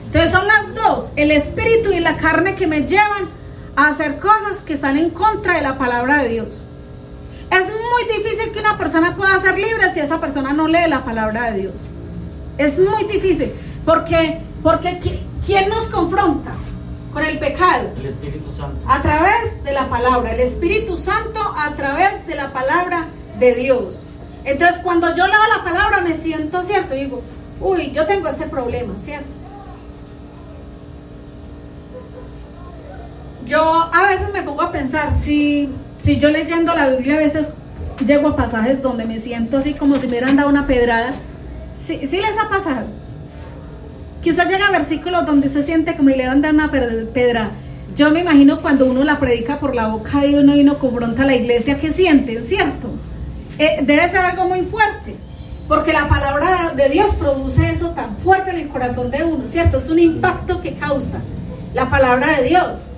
Entonces 0.08 0.32
son 0.32 0.48
las 0.48 0.74
dos, 0.74 1.12
el 1.16 1.30
espíritu 1.30 1.92
y 1.92 2.00
la 2.00 2.18
carne 2.18 2.56
que 2.56 2.66
me 2.66 2.88
llevan 2.88 3.30
a 3.76 3.88
hacer 3.88 4.18
cosas 4.18 4.64
que 4.64 4.74
están 4.74 4.98
en 4.98 5.12
contra 5.12 5.56
de 5.58 5.62
la 5.62 5.78
palabra 5.78 6.24
de 6.24 6.30
Dios. 6.30 6.66
Es 7.52 7.68
muy 7.68 8.18
difícil 8.18 8.52
que 8.52 8.60
una 8.60 8.80
persona 8.80 9.16
pueda 9.16 9.40
ser 9.40 9.60
libre 9.60 9.94
si 9.94 10.00
esa 10.00 10.20
persona 10.20 10.54
no 10.54 10.68
lee 10.68 10.90
la 10.90 11.06
palabra 11.06 11.52
de 11.52 11.62
Dios. 11.62 11.88
Es 12.58 12.80
muy 12.80 13.04
difícil. 13.04 13.54
Porque, 13.86 14.42
porque 14.64 15.00
¿quién 15.46 15.70
nos 15.70 15.86
confronta 15.86 16.54
con 17.14 17.24
el 17.24 17.40
pecado? 17.40 17.92
El 17.96 18.06
Espíritu 18.06 18.52
Santo. 18.52 18.86
A 18.88 19.02
través 19.02 19.64
de 19.64 19.72
la 19.72 19.90
palabra. 19.90 20.32
El 20.34 20.40
Espíritu 20.40 20.98
Santo 20.98 21.40
a 21.58 21.76
través 21.76 22.26
de 22.26 22.36
la 22.36 22.52
palabra 22.52 23.08
de 23.40 23.56
Dios. 23.56 24.06
Entonces 24.44 24.80
cuando 24.84 25.16
yo 25.16 25.28
leo 25.28 25.40
la 25.56 25.64
palabra 25.64 26.02
me 26.02 26.14
siento, 26.16 26.64
¿cierto? 26.64 26.96
Y 26.96 27.02
digo, 27.02 27.22
uy, 27.62 27.92
yo 27.92 28.06
tengo 28.06 28.28
este 28.28 28.48
problema, 28.48 29.00
¿cierto? 29.00 29.28
Yo 33.46 33.90
a 33.94 34.08
veces 34.08 34.32
me 34.34 34.42
pongo 34.42 34.62
a 34.62 34.72
pensar, 34.72 35.14
si, 35.18 35.70
si 35.98 36.18
yo 36.18 36.30
leyendo 36.30 36.74
la 36.74 36.88
Biblia 36.88 37.16
a 37.16 37.20
veces 37.20 37.52
llego 38.06 38.30
a 38.30 38.36
pasajes 38.36 38.82
donde 38.82 39.06
me 39.06 39.20
siento 39.20 39.58
así 39.58 39.74
como 39.74 39.96
si 39.96 40.08
me 40.08 40.18
hubieran 40.18 40.36
dado 40.36 40.50
una 40.50 40.66
pedrada, 40.66 41.14
¿sí, 41.74 42.00
les 42.02 42.38
ha 42.42 42.50
pasado? 42.50 42.88
Quizás 44.24 44.50
llega 44.50 44.72
versículos 44.72 45.26
donde 45.26 45.50
se 45.50 45.64
siente 45.64 45.98
como 45.98 46.10
si 46.10 46.16
le 46.16 46.26
dado 46.26 46.50
una 46.50 46.72
pedrada. 46.72 47.52
Yo 47.94 48.10
me 48.10 48.22
imagino 48.22 48.62
cuando 48.62 48.86
uno 48.86 49.04
la 49.04 49.20
predica 49.20 49.60
por 49.60 49.76
la 49.76 49.88
boca 49.88 50.22
de 50.22 50.40
uno 50.40 50.56
y 50.56 50.62
uno 50.62 50.80
confronta 50.80 51.24
a 51.24 51.26
la 51.26 51.36
iglesia, 51.36 51.78
¿qué 51.78 51.92
sienten? 51.92 52.42
¿Cierto? 52.42 52.90
Eh, 53.60 53.82
debe 53.84 54.08
ser 54.08 54.22
algo 54.22 54.48
muy 54.48 54.62
fuerte. 54.62 55.18
Porque 55.68 55.92
la 55.92 56.08
palabra 56.08 56.74
de 56.76 56.90
Dios 56.90 57.16
produce 57.16 57.70
eso 57.70 57.90
tan 57.92 58.18
fuerte 58.18 58.52
en 58.52 58.58
el 58.58 58.70
corazón 58.70 59.12
de 59.12 59.24
uno, 59.24 59.48
¿cierto? 59.48 59.78
Es 59.78 59.90
un 59.90 60.00
impacto 60.00 60.62
que 60.62 60.76
causa 60.76 61.20
la 61.74 61.90
palabra 61.90 62.40
de 62.40 62.48
Dios. 62.48 62.90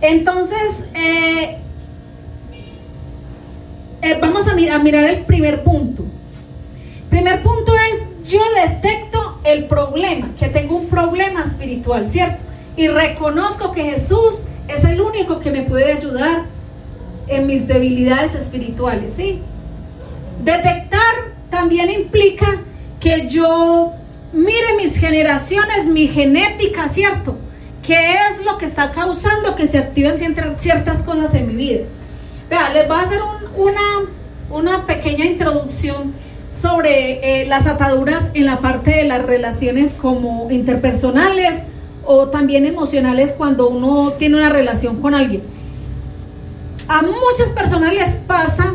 Entonces, 0.00 0.88
eh, 0.94 1.58
eh, 4.02 4.18
vamos 4.20 4.46
a, 4.46 4.52
a 4.52 4.78
mirar 4.78 5.04
el 5.04 5.24
primer 5.24 5.64
punto. 5.64 6.04
Primer 7.10 7.42
punto 7.42 7.72
es, 7.74 8.30
yo 8.30 8.40
detecto 8.66 9.23
el 9.44 9.66
problema, 9.66 10.30
que 10.38 10.48
tengo 10.48 10.76
un 10.76 10.88
problema 10.88 11.42
espiritual, 11.42 12.06
¿cierto? 12.06 12.42
Y 12.76 12.88
reconozco 12.88 13.72
que 13.72 13.84
Jesús 13.84 14.44
es 14.68 14.84
el 14.84 15.00
único 15.00 15.40
que 15.40 15.50
me 15.50 15.62
puede 15.62 15.92
ayudar 15.92 16.46
en 17.28 17.46
mis 17.46 17.66
debilidades 17.66 18.34
espirituales, 18.34 19.14
¿sí? 19.14 19.40
Detectar 20.42 21.34
también 21.50 21.90
implica 21.90 22.62
que 23.00 23.28
yo 23.28 23.92
mire 24.32 24.76
mis 24.76 24.98
generaciones, 24.98 25.86
mi 25.86 26.08
genética, 26.08 26.88
¿cierto? 26.88 27.36
¿Qué 27.82 28.14
es 28.14 28.44
lo 28.44 28.56
que 28.56 28.64
está 28.64 28.92
causando 28.92 29.54
que 29.54 29.66
se 29.66 29.78
activen 29.78 30.16
ciertas 30.56 31.02
cosas 31.02 31.34
en 31.34 31.48
mi 31.48 31.54
vida? 31.54 31.84
Vea, 32.48 32.70
les 32.70 32.88
voy 32.88 32.96
a 32.96 33.00
hacer 33.02 33.20
una, 33.56 33.80
una 34.50 34.86
pequeña 34.86 35.26
introducción 35.26 36.14
sobre 36.54 37.42
eh, 37.42 37.46
las 37.46 37.66
ataduras 37.66 38.30
en 38.34 38.46
la 38.46 38.60
parte 38.60 38.92
de 38.92 39.04
las 39.04 39.22
relaciones 39.22 39.92
como 39.94 40.50
interpersonales 40.50 41.64
o 42.04 42.28
también 42.28 42.64
emocionales 42.64 43.32
cuando 43.32 43.68
uno 43.68 44.12
tiene 44.12 44.36
una 44.36 44.50
relación 44.50 45.02
con 45.02 45.14
alguien. 45.14 45.42
A 46.86 47.02
muchas 47.02 47.50
personas 47.54 47.92
les 47.92 48.14
pasa 48.16 48.74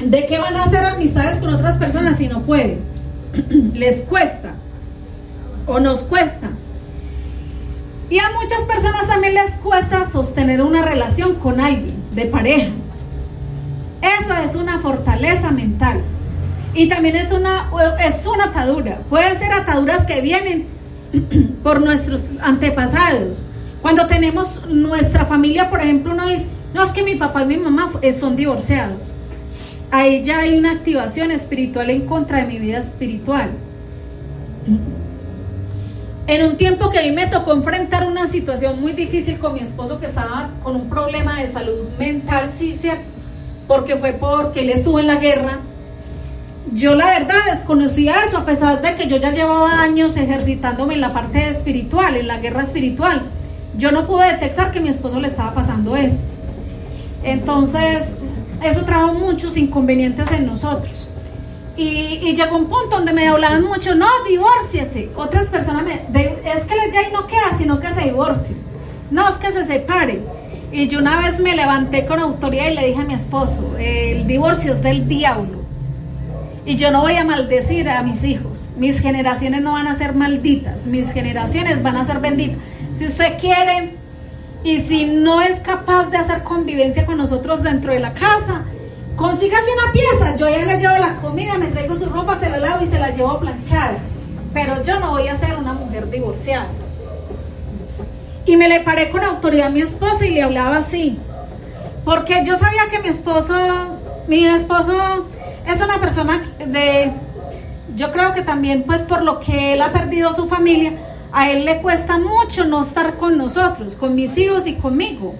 de 0.00 0.26
que 0.26 0.38
van 0.38 0.56
a 0.56 0.64
hacer 0.64 0.84
amistades 0.84 1.40
con 1.40 1.52
otras 1.52 1.76
personas 1.76 2.16
si 2.16 2.28
no 2.28 2.42
pueden. 2.42 2.80
les 3.74 4.00
cuesta 4.02 4.54
o 5.66 5.80
nos 5.80 6.04
cuesta. 6.04 6.48
Y 8.08 8.18
a 8.18 8.30
muchas 8.40 8.62
personas 8.62 9.06
también 9.06 9.34
les 9.34 9.56
cuesta 9.56 10.06
sostener 10.06 10.62
una 10.62 10.80
relación 10.80 11.34
con 11.34 11.60
alguien 11.60 11.96
de 12.14 12.24
pareja. 12.24 12.70
Eso 14.22 14.32
es 14.42 14.54
una 14.54 14.78
fortaleza 14.78 15.50
mental. 15.50 16.02
Y 16.74 16.88
también 16.88 17.16
es 17.16 17.32
una, 17.32 17.70
es 18.04 18.26
una 18.26 18.44
atadura. 18.44 18.98
Pueden 19.08 19.38
ser 19.38 19.52
ataduras 19.52 20.04
que 20.06 20.20
vienen 20.20 20.66
por 21.62 21.80
nuestros 21.80 22.32
antepasados. 22.40 23.46
Cuando 23.82 24.06
tenemos 24.06 24.66
nuestra 24.66 25.24
familia, 25.24 25.70
por 25.70 25.80
ejemplo, 25.80 26.12
uno 26.12 26.26
dice, 26.26 26.46
no, 26.74 26.84
es 26.84 26.92
que 26.92 27.02
mi 27.02 27.14
papá 27.14 27.42
y 27.42 27.46
mi 27.46 27.56
mamá 27.56 27.92
son 28.18 28.36
divorciados. 28.36 29.14
Ahí 29.90 30.22
ya 30.22 30.40
hay 30.40 30.58
una 30.58 30.72
activación 30.72 31.30
espiritual 31.30 31.88
en 31.88 32.06
contra 32.06 32.38
de 32.38 32.46
mi 32.46 32.58
vida 32.58 32.78
espiritual. 32.78 33.50
En 36.26 36.44
un 36.44 36.58
tiempo 36.58 36.90
que 36.90 36.98
a 36.98 37.02
mí 37.02 37.12
me 37.12 37.26
tocó 37.26 37.54
enfrentar 37.54 38.06
una 38.06 38.26
situación 38.26 38.78
muy 38.80 38.92
difícil 38.92 39.38
con 39.38 39.54
mi 39.54 39.60
esposo 39.60 39.98
que 39.98 40.06
estaba 40.06 40.50
con 40.62 40.76
un 40.76 40.90
problema 40.90 41.40
de 41.40 41.46
salud 41.46 41.88
mental, 41.98 42.50
sí, 42.50 42.76
cierto, 42.76 43.04
porque 43.66 43.96
fue 43.96 44.12
porque 44.12 44.60
él 44.60 44.68
estuvo 44.68 45.00
en 45.00 45.06
la 45.06 45.14
guerra. 45.14 45.60
Yo 46.72 46.94
la 46.94 47.06
verdad 47.06 47.36
desconocía 47.52 48.14
eso, 48.26 48.38
a 48.38 48.44
pesar 48.44 48.82
de 48.82 48.94
que 48.94 49.08
yo 49.08 49.16
ya 49.16 49.32
llevaba 49.32 49.80
años 49.80 50.16
ejercitándome 50.16 50.94
en 50.94 51.00
la 51.00 51.12
parte 51.12 51.48
espiritual, 51.48 52.16
en 52.16 52.28
la 52.28 52.38
guerra 52.38 52.62
espiritual. 52.62 53.30
Yo 53.76 53.90
no 53.90 54.06
pude 54.06 54.32
detectar 54.32 54.70
que 54.70 54.80
mi 54.80 54.88
esposo 54.88 55.18
le 55.18 55.28
estaba 55.28 55.54
pasando 55.54 55.96
eso. 55.96 56.24
Entonces, 57.22 58.18
eso 58.62 58.84
trajo 58.84 59.14
muchos 59.14 59.56
inconvenientes 59.56 60.30
en 60.32 60.46
nosotros. 60.46 61.08
Y, 61.76 62.34
llegó 62.34 62.56
un 62.56 62.66
punto 62.66 62.96
donde 62.96 63.12
me 63.12 63.28
hablaban 63.28 63.62
mucho, 63.62 63.94
no, 63.94 64.08
divórciese. 64.28 65.10
Otras 65.16 65.46
personas 65.46 65.84
me, 65.84 66.24
es 66.24 66.64
que 66.64 66.74
ya 66.92 67.08
no 67.12 67.26
queda, 67.28 67.56
sino 67.56 67.78
que 67.78 67.94
se 67.94 68.00
divorcie. 68.02 68.56
No, 69.10 69.28
es 69.28 69.36
que 69.36 69.52
se 69.52 69.64
separe. 69.64 70.22
Y 70.72 70.88
yo 70.88 70.98
una 70.98 71.16
vez 71.18 71.38
me 71.38 71.54
levanté 71.54 72.04
con 72.04 72.18
autoridad 72.18 72.66
y 72.66 72.74
le 72.74 72.86
dije 72.88 73.00
a 73.00 73.04
mi 73.04 73.14
esposo, 73.14 73.76
el 73.78 74.26
divorcio 74.26 74.72
es 74.72 74.82
del 74.82 75.08
diablo. 75.08 75.57
Y 76.68 76.76
yo 76.76 76.90
no 76.90 77.00
voy 77.00 77.14
a 77.14 77.24
maldecir 77.24 77.88
a 77.88 78.02
mis 78.02 78.24
hijos. 78.24 78.68
Mis 78.76 79.00
generaciones 79.00 79.62
no 79.62 79.72
van 79.72 79.86
a 79.86 79.96
ser 79.96 80.14
malditas, 80.14 80.84
mis 80.86 81.14
generaciones 81.14 81.82
van 81.82 81.96
a 81.96 82.04
ser 82.04 82.20
benditas. 82.20 82.58
Si 82.92 83.06
usted 83.06 83.38
quiere 83.38 83.94
y 84.64 84.76
si 84.82 85.06
no 85.06 85.40
es 85.40 85.60
capaz 85.60 86.10
de 86.10 86.18
hacer 86.18 86.42
convivencia 86.42 87.06
con 87.06 87.16
nosotros 87.16 87.62
dentro 87.62 87.94
de 87.94 88.00
la 88.00 88.12
casa, 88.12 88.66
consígase 89.16 89.64
una 89.82 89.92
pieza. 89.92 90.36
Yo 90.36 90.46
ya 90.46 90.66
le 90.66 90.76
llevo 90.76 90.98
la 90.98 91.16
comida, 91.16 91.56
me 91.56 91.68
traigo 91.68 91.94
su 91.94 92.04
ropa, 92.04 92.38
se 92.38 92.50
la 92.50 92.58
lavo 92.58 92.84
y 92.84 92.86
se 92.86 92.98
la 92.98 93.12
llevo 93.12 93.30
a 93.30 93.40
planchar. 93.40 94.00
Pero 94.52 94.82
yo 94.82 95.00
no 95.00 95.12
voy 95.12 95.26
a 95.26 95.36
ser 95.38 95.56
una 95.56 95.72
mujer 95.72 96.10
divorciada. 96.10 96.68
Y 98.44 98.58
me 98.58 98.68
le 98.68 98.80
paré 98.80 99.08
con 99.08 99.24
autoridad 99.24 99.68
a 99.68 99.70
mi 99.70 99.80
esposo 99.80 100.22
y 100.22 100.32
le 100.32 100.42
hablaba 100.42 100.76
así. 100.76 101.18
Porque 102.04 102.44
yo 102.44 102.56
sabía 102.56 102.90
que 102.90 102.98
mi 102.98 103.08
esposo, 103.08 103.56
mi 104.26 104.44
esposo 104.44 105.24
es 105.68 105.80
una 105.82 106.00
persona 106.00 106.42
de, 106.58 107.12
yo 107.94 108.10
creo 108.12 108.32
que 108.32 108.42
también 108.42 108.84
pues 108.84 109.02
por 109.02 109.22
lo 109.22 109.38
que 109.38 109.74
él 109.74 109.82
ha 109.82 109.92
perdido 109.92 110.32
su 110.32 110.48
familia, 110.48 110.94
a 111.30 111.50
él 111.50 111.66
le 111.66 111.82
cuesta 111.82 112.18
mucho 112.18 112.64
no 112.64 112.80
estar 112.80 113.18
con 113.18 113.36
nosotros, 113.36 113.94
con 113.94 114.14
mis 114.14 114.36
hijos 114.38 114.66
y 114.66 114.76
conmigo. 114.76 115.34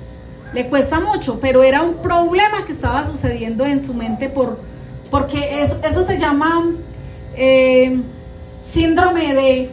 Le 0.52 0.68
cuesta 0.68 1.00
mucho, 1.00 1.40
pero 1.40 1.62
era 1.62 1.82
un 1.82 1.94
problema 1.96 2.64
que 2.66 2.72
estaba 2.72 3.04
sucediendo 3.04 3.64
en 3.64 3.82
su 3.82 3.94
mente 3.94 4.28
por, 4.28 4.60
porque 5.10 5.62
eso, 5.62 6.02
se 6.02 6.18
llama 6.18 6.66
eh, 7.34 7.98
síndrome 8.62 9.34
de 9.34 9.70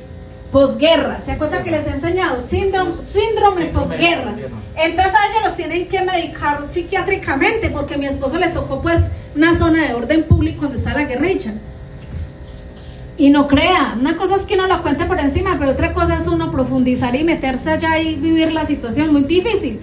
posguerra. 0.55 1.19
¿Se 1.19 1.33
acuerdan 1.33 1.65
que 1.65 1.71
les 1.71 1.85
he 1.85 1.89
enseñado? 1.89 2.39
Síndrome, 2.39 2.93
síndrome 2.95 3.65
posguerra. 3.65 4.35
Entonces 4.77 5.13
a 5.13 5.29
ellos 5.29 5.43
los 5.43 5.55
tienen 5.57 5.85
que 5.89 6.01
medicar 6.01 6.69
psiquiátricamente 6.69 7.69
porque 7.71 7.95
a 7.95 7.97
mi 7.97 8.05
esposo 8.05 8.38
le 8.38 8.47
tocó 8.47 8.81
pues 8.81 9.09
una 9.35 9.57
zona 9.57 9.85
de 9.85 9.93
orden 9.93 10.24
público 10.24 10.62
donde 10.62 10.77
está 10.77 10.93
la 10.93 11.03
guerrilla. 11.03 11.55
Y 13.17 13.31
no 13.31 13.50
crea, 13.50 13.97
una 14.00 14.15
cosa 14.15 14.38
es 14.38 14.45
que 14.45 14.53
uno 14.53 14.67
lo 14.67 14.81
cuente 14.81 15.03
por 15.03 15.19
encima, 15.19 15.57
pero 15.59 15.71
otra 15.71 15.93
cosa 15.93 16.15
es 16.15 16.25
uno 16.25 16.53
profundizar 16.53 17.13
y 17.17 17.25
meterse 17.25 17.71
allá 17.71 18.00
y 18.00 18.15
vivir 18.15 18.53
la 18.53 18.65
situación 18.65 19.12
muy 19.12 19.24
difícil. 19.24 19.81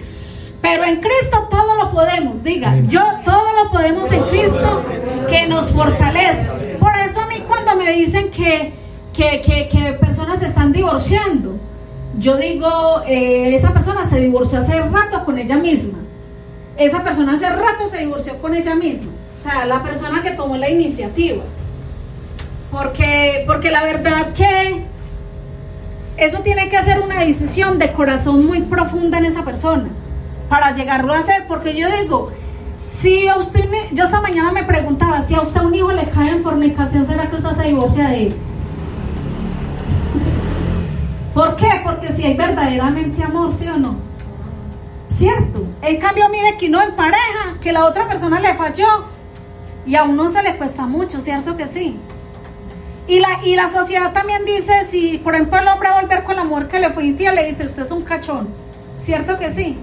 Pero 0.59 0.85
en 0.85 1.01
Cristo 1.01 1.49
todo 1.51 1.75
lo 1.83 1.91
podemos, 1.91 2.43
diga, 2.43 2.79
yo 2.87 3.03
todo 3.23 3.63
lo 3.63 3.69
podemos 3.69 4.11
en 4.11 4.23
Cristo 4.23 4.83
que 5.29 5.45
nos 5.45 5.69
fortalece. 5.69 6.47
Por 6.79 6.95
eso 6.95 7.21
a 7.21 7.27
mí 7.27 7.43
cuando 7.47 7.75
me 7.75 7.91
dicen 7.91 8.31
que, 8.31 8.81
que, 9.13 9.97
personas 9.99 10.39
se 10.39 10.47
están 10.47 10.73
divorciando, 10.73 11.57
yo 12.17 12.37
digo, 12.37 13.01
eh, 13.07 13.55
esa 13.55 13.73
persona 13.73 14.09
se 14.09 14.19
divorció 14.19 14.59
hace 14.59 14.81
rato 14.81 15.23
con 15.25 15.37
ella 15.37 15.57
misma. 15.57 15.99
Esa 16.77 17.03
persona 17.03 17.33
hace 17.33 17.49
rato 17.49 17.87
se 17.89 17.99
divorció 17.99 18.39
con 18.39 18.55
ella 18.55 18.75
misma. 18.75 19.11
O 19.35 19.39
sea, 19.39 19.65
la 19.65 19.83
persona 19.83 20.21
que 20.23 20.31
tomó 20.31 20.57
la 20.57 20.69
iniciativa. 20.69 21.43
Porque, 22.71 23.43
porque 23.45 23.69
la 23.71 23.83
verdad 23.83 24.33
que 24.33 24.85
eso 26.17 26.39
tiene 26.39 26.69
que 26.69 26.81
ser 26.83 26.99
una 26.99 27.19
decisión 27.19 27.77
de 27.77 27.91
corazón 27.91 28.45
muy 28.45 28.61
profunda 28.61 29.19
en 29.19 29.25
esa 29.25 29.43
persona 29.45 29.89
para 30.49 30.73
llegarlo 30.73 31.13
a 31.13 31.19
hacer. 31.19 31.45
Porque 31.47 31.75
yo 31.75 31.87
digo, 32.01 32.31
si 32.85 33.27
a 33.27 33.37
usted, 33.37 33.65
yo 33.91 34.05
esta 34.05 34.21
mañana 34.21 34.51
me 34.51 34.63
preguntaba, 34.63 35.23
si 35.23 35.35
a 35.35 35.41
usted 35.41 35.61
un 35.61 35.75
hijo 35.75 35.91
le 35.91 36.09
cae 36.09 36.31
en 36.31 36.43
fornicación, 36.43 37.05
¿será 37.05 37.27
que 37.27 37.35
usted 37.35 37.51
se 37.51 37.63
divorcia 37.63 38.09
de 38.09 38.27
él? 38.27 38.35
¿Por 41.33 41.55
qué? 41.55 41.67
Porque 41.83 42.13
si 42.13 42.23
hay 42.23 42.35
verdaderamente 42.35 43.23
amor, 43.23 43.51
¿sí 43.53 43.67
o 43.67 43.77
no? 43.77 43.95
¿Cierto? 45.09 45.63
En 45.81 45.99
cambio, 45.99 46.29
mire 46.29 46.57
que 46.57 46.69
no 46.69 46.81
en 46.81 46.95
pareja, 46.95 47.57
que 47.61 47.71
la 47.71 47.85
otra 47.85 48.07
persona 48.07 48.39
le 48.39 48.53
falló 48.55 48.87
y 49.85 49.95
a 49.95 50.03
uno 50.03 50.29
se 50.29 50.43
le 50.43 50.57
cuesta 50.57 50.85
mucho, 50.85 51.19
¿cierto 51.19 51.57
que 51.57 51.67
sí? 51.67 51.99
Y 53.07 53.19
la, 53.19 53.39
y 53.43 53.55
la 53.55 53.69
sociedad 53.69 54.13
también 54.13 54.45
dice, 54.45 54.85
si 54.87 55.17
por 55.17 55.35
ejemplo 55.35 55.59
el 55.59 55.67
hombre 55.67 55.89
va 55.89 55.97
a 55.97 56.01
volver 56.01 56.23
con 56.23 56.35
la 56.35 56.43
mujer 56.43 56.67
que 56.67 56.79
le 56.79 56.89
fue 56.91 57.05
infiel, 57.05 57.35
le 57.35 57.45
dice, 57.45 57.65
usted 57.65 57.83
es 57.83 57.91
un 57.91 58.03
cachón, 58.03 58.47
¿cierto 58.95 59.37
que 59.37 59.51
sí? 59.51 59.77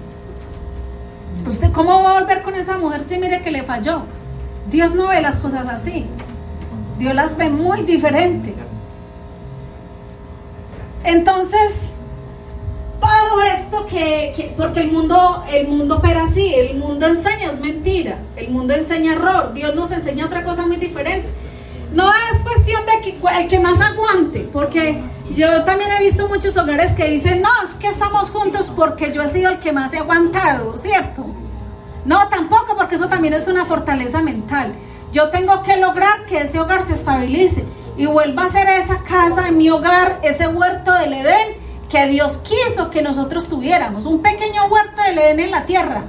¿Usted 1.47 1.71
cómo 1.71 2.03
va 2.03 2.11
a 2.11 2.19
volver 2.21 2.41
con 2.43 2.55
esa 2.55 2.77
mujer 2.77 3.03
si 3.07 3.17
mire 3.19 3.41
que 3.41 3.51
le 3.51 3.63
falló? 3.63 4.03
Dios 4.69 4.95
no 4.95 5.07
ve 5.07 5.21
las 5.21 5.37
cosas 5.37 5.67
así. 5.67 6.05
Dios 6.97 7.15
las 7.15 7.35
ve 7.35 7.49
muy 7.49 7.81
diferente. 7.81 8.55
Entonces, 11.03 11.93
todo 12.99 13.41
esto 13.41 13.87
que, 13.87 14.53
porque 14.55 14.81
el 14.81 14.91
mundo, 14.91 15.43
el 15.51 15.67
mundo 15.67 15.97
opera 15.97 16.23
así, 16.23 16.53
el 16.53 16.77
mundo 16.77 17.07
enseña 17.07 17.51
es 17.51 17.59
mentira, 17.59 18.19
el 18.35 18.49
mundo 18.49 18.73
enseña 18.73 19.13
error, 19.13 19.53
Dios 19.53 19.73
nos 19.75 19.91
enseña 19.91 20.25
otra 20.25 20.43
cosa 20.43 20.65
muy 20.65 20.77
diferente. 20.77 21.27
No 21.91 22.09
es 22.13 22.39
cuestión 22.39 22.81
de 22.85 23.01
que 23.01 23.19
el 23.39 23.47
que 23.49 23.59
más 23.59 23.81
aguante, 23.81 24.47
porque 24.53 25.01
yo 25.31 25.63
también 25.63 25.89
he 25.91 26.03
visto 26.03 26.27
muchos 26.29 26.55
hogares 26.55 26.93
que 26.93 27.09
dicen, 27.09 27.41
no, 27.41 27.49
es 27.67 27.75
que 27.75 27.87
estamos 27.87 28.29
juntos 28.29 28.71
porque 28.73 29.11
yo 29.11 29.21
he 29.21 29.27
sido 29.27 29.51
el 29.51 29.59
que 29.59 29.73
más 29.73 29.93
he 29.93 29.97
aguantado, 29.97 30.77
¿cierto? 30.77 31.25
No, 32.05 32.29
tampoco, 32.29 32.75
porque 32.77 32.95
eso 32.95 33.09
también 33.09 33.33
es 33.33 33.47
una 33.47 33.65
fortaleza 33.65 34.21
mental. 34.21 34.73
Yo 35.11 35.29
tengo 35.29 35.63
que 35.63 35.77
lograr 35.77 36.25
que 36.25 36.37
ese 36.37 36.59
hogar 36.59 36.85
se 36.85 36.93
estabilice 36.93 37.65
y 38.01 38.07
vuelva 38.07 38.45
a 38.45 38.49
ser 38.49 38.67
esa 38.67 39.03
casa 39.03 39.49
en 39.49 39.59
mi 39.59 39.69
hogar, 39.69 40.21
ese 40.23 40.47
huerto 40.47 40.91
del 40.91 41.13
Edén 41.13 41.55
que 41.87 42.07
Dios 42.07 42.39
quiso 42.39 42.89
que 42.89 43.03
nosotros 43.03 43.47
tuviéramos, 43.47 44.07
un 44.07 44.23
pequeño 44.23 44.65
huerto 44.71 45.03
del 45.03 45.19
Edén 45.19 45.39
en 45.39 45.51
la 45.51 45.67
tierra. 45.67 46.05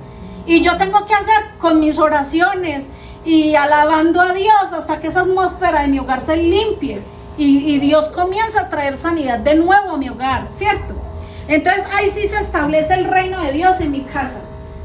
Y 0.47 0.63
yo 0.63 0.79
tengo 0.79 1.05
que 1.05 1.13
hacer 1.13 1.59
con 1.59 1.81
mis 1.81 1.99
oraciones 1.99 2.89
y 3.27 3.57
alabando 3.57 4.23
a 4.23 4.33
Dios 4.33 4.73
hasta 4.73 5.01
que 5.03 5.09
esa 5.09 5.21
atmósfera 5.21 5.83
de 5.83 5.89
mi 5.89 5.99
hogar 5.99 6.25
se 6.25 6.39
limpie 6.39 7.03
y, 7.37 7.79
Dios 7.79 8.09
comienza 8.09 8.63
a 8.63 8.71
traer 8.71 8.97
sanidad 8.97 9.41
de 9.41 9.57
nuevo 9.57 9.91
a 9.91 9.99
mi 9.99 10.09
hogar, 10.09 10.49
¿cierto? 10.49 10.95
Entonces 11.47 11.85
ahí 11.93 12.09
sí 12.09 12.27
se 12.27 12.39
establece 12.39 12.95
el 12.95 13.05
reino 13.05 13.39
de 13.43 13.53
Dios 13.53 13.83
en 13.83 13.91
mi 13.91 14.01
casa. 14.01 14.41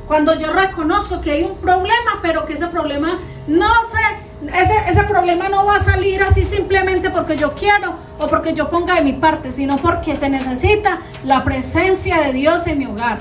Cuando 0.08 0.38
yo 0.38 0.52
reconozco 0.52 1.22
que 1.22 1.32
hay 1.32 1.44
un 1.44 1.56
problema, 1.56 2.20
pero 2.22 2.46
que 2.46 2.56
ese 2.56 2.68
problema 2.68 3.18
no 3.48 3.72
se, 3.90 4.27
ese, 4.46 4.92
ese 4.92 5.04
problema 5.06 5.50
no 5.50 5.66
va 5.66 5.78
a 5.78 5.84
salir 5.84 6.22
así 6.22 6.44
simplemente 6.44 7.10
porque 7.10 7.38
yo 7.38 7.56
quiero 7.56 7.96
o 8.20 8.28
porque 8.28 8.54
yo 8.54 8.70
ponga 8.70 8.96
de 8.96 9.02
mi 9.02 9.14
parte, 9.14 9.52
sino 9.52 9.78
porque 9.78 10.16
se 10.16 10.30
necesita 10.30 11.02
la 11.24 11.44
presencia 11.44 12.22
de 12.22 12.34
Dios 12.34 12.68
en 12.68 12.80
mi 12.80 12.86
hogar. 12.86 13.20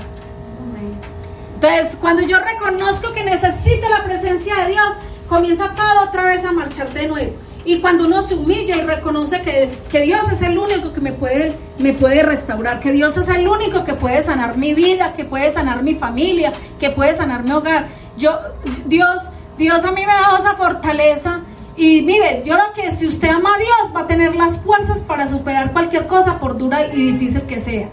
Entonces, 1.55 1.97
cuando 1.99 2.21
yo 2.21 2.37
reconozco 2.39 3.13
que 3.13 3.23
necesito 3.23 3.89
la 3.89 4.03
presencia 4.03 4.55
de 4.57 4.73
Dios, 4.73 4.89
comienza 5.27 5.73
todo 5.73 6.03
otra 6.07 6.25
vez 6.25 6.45
a 6.45 6.51
marchar 6.51 6.93
de 6.93 7.07
nuevo. 7.07 7.33
Y 7.65 7.79
cuando 7.79 8.05
uno 8.05 8.21
se 8.21 8.35
humilla 8.35 8.77
y 8.77 8.81
reconoce 8.81 9.41
que, 9.41 10.01
Dios 10.01 10.31
es 10.31 10.41
el 10.43 10.57
único 10.57 10.93
que 10.93 11.01
me 11.01 11.13
puede, 11.13 11.57
me 11.79 11.93
puede 11.93 12.21
restaurar, 12.21 12.79
que 12.79 12.91
Dios 12.91 13.17
es 13.17 13.27
el 13.27 13.47
único 13.47 13.83
que 13.85 13.95
puede 13.95 14.21
sanar 14.21 14.55
mi 14.55 14.75
vida, 14.75 15.13
que 15.15 15.25
puede 15.25 15.51
sanar 15.51 15.81
mi 15.81 15.95
familia, 15.95 16.53
que 16.79 16.91
puede 16.91 17.15
sanar 17.15 17.43
mi 17.43 17.51
hogar. 17.51 17.87
Yo, 18.17 18.37
Dios, 18.85 19.23
Dios 19.57 19.83
a 19.83 19.91
mí 19.91 20.05
me 20.05 20.11
ha 20.11 20.21
dado 20.21 20.37
esa 20.37 20.55
fortaleza. 20.55 21.41
Y 21.75 22.01
mire, 22.01 22.43
yo 22.45 22.55
creo 22.55 22.73
que 22.73 22.91
si 22.91 23.05
usted 23.05 23.29
ama 23.29 23.55
a 23.55 23.57
Dios, 23.57 23.95
va 23.95 24.01
a 24.01 24.07
tener 24.07 24.35
las 24.35 24.59
fuerzas 24.59 24.99
para 25.03 25.27
superar 25.27 25.73
cualquier 25.73 26.07
cosa, 26.07 26.39
por 26.39 26.57
dura 26.57 26.87
y 26.87 27.11
difícil 27.11 27.43
que 27.43 27.59
sea. 27.59 27.89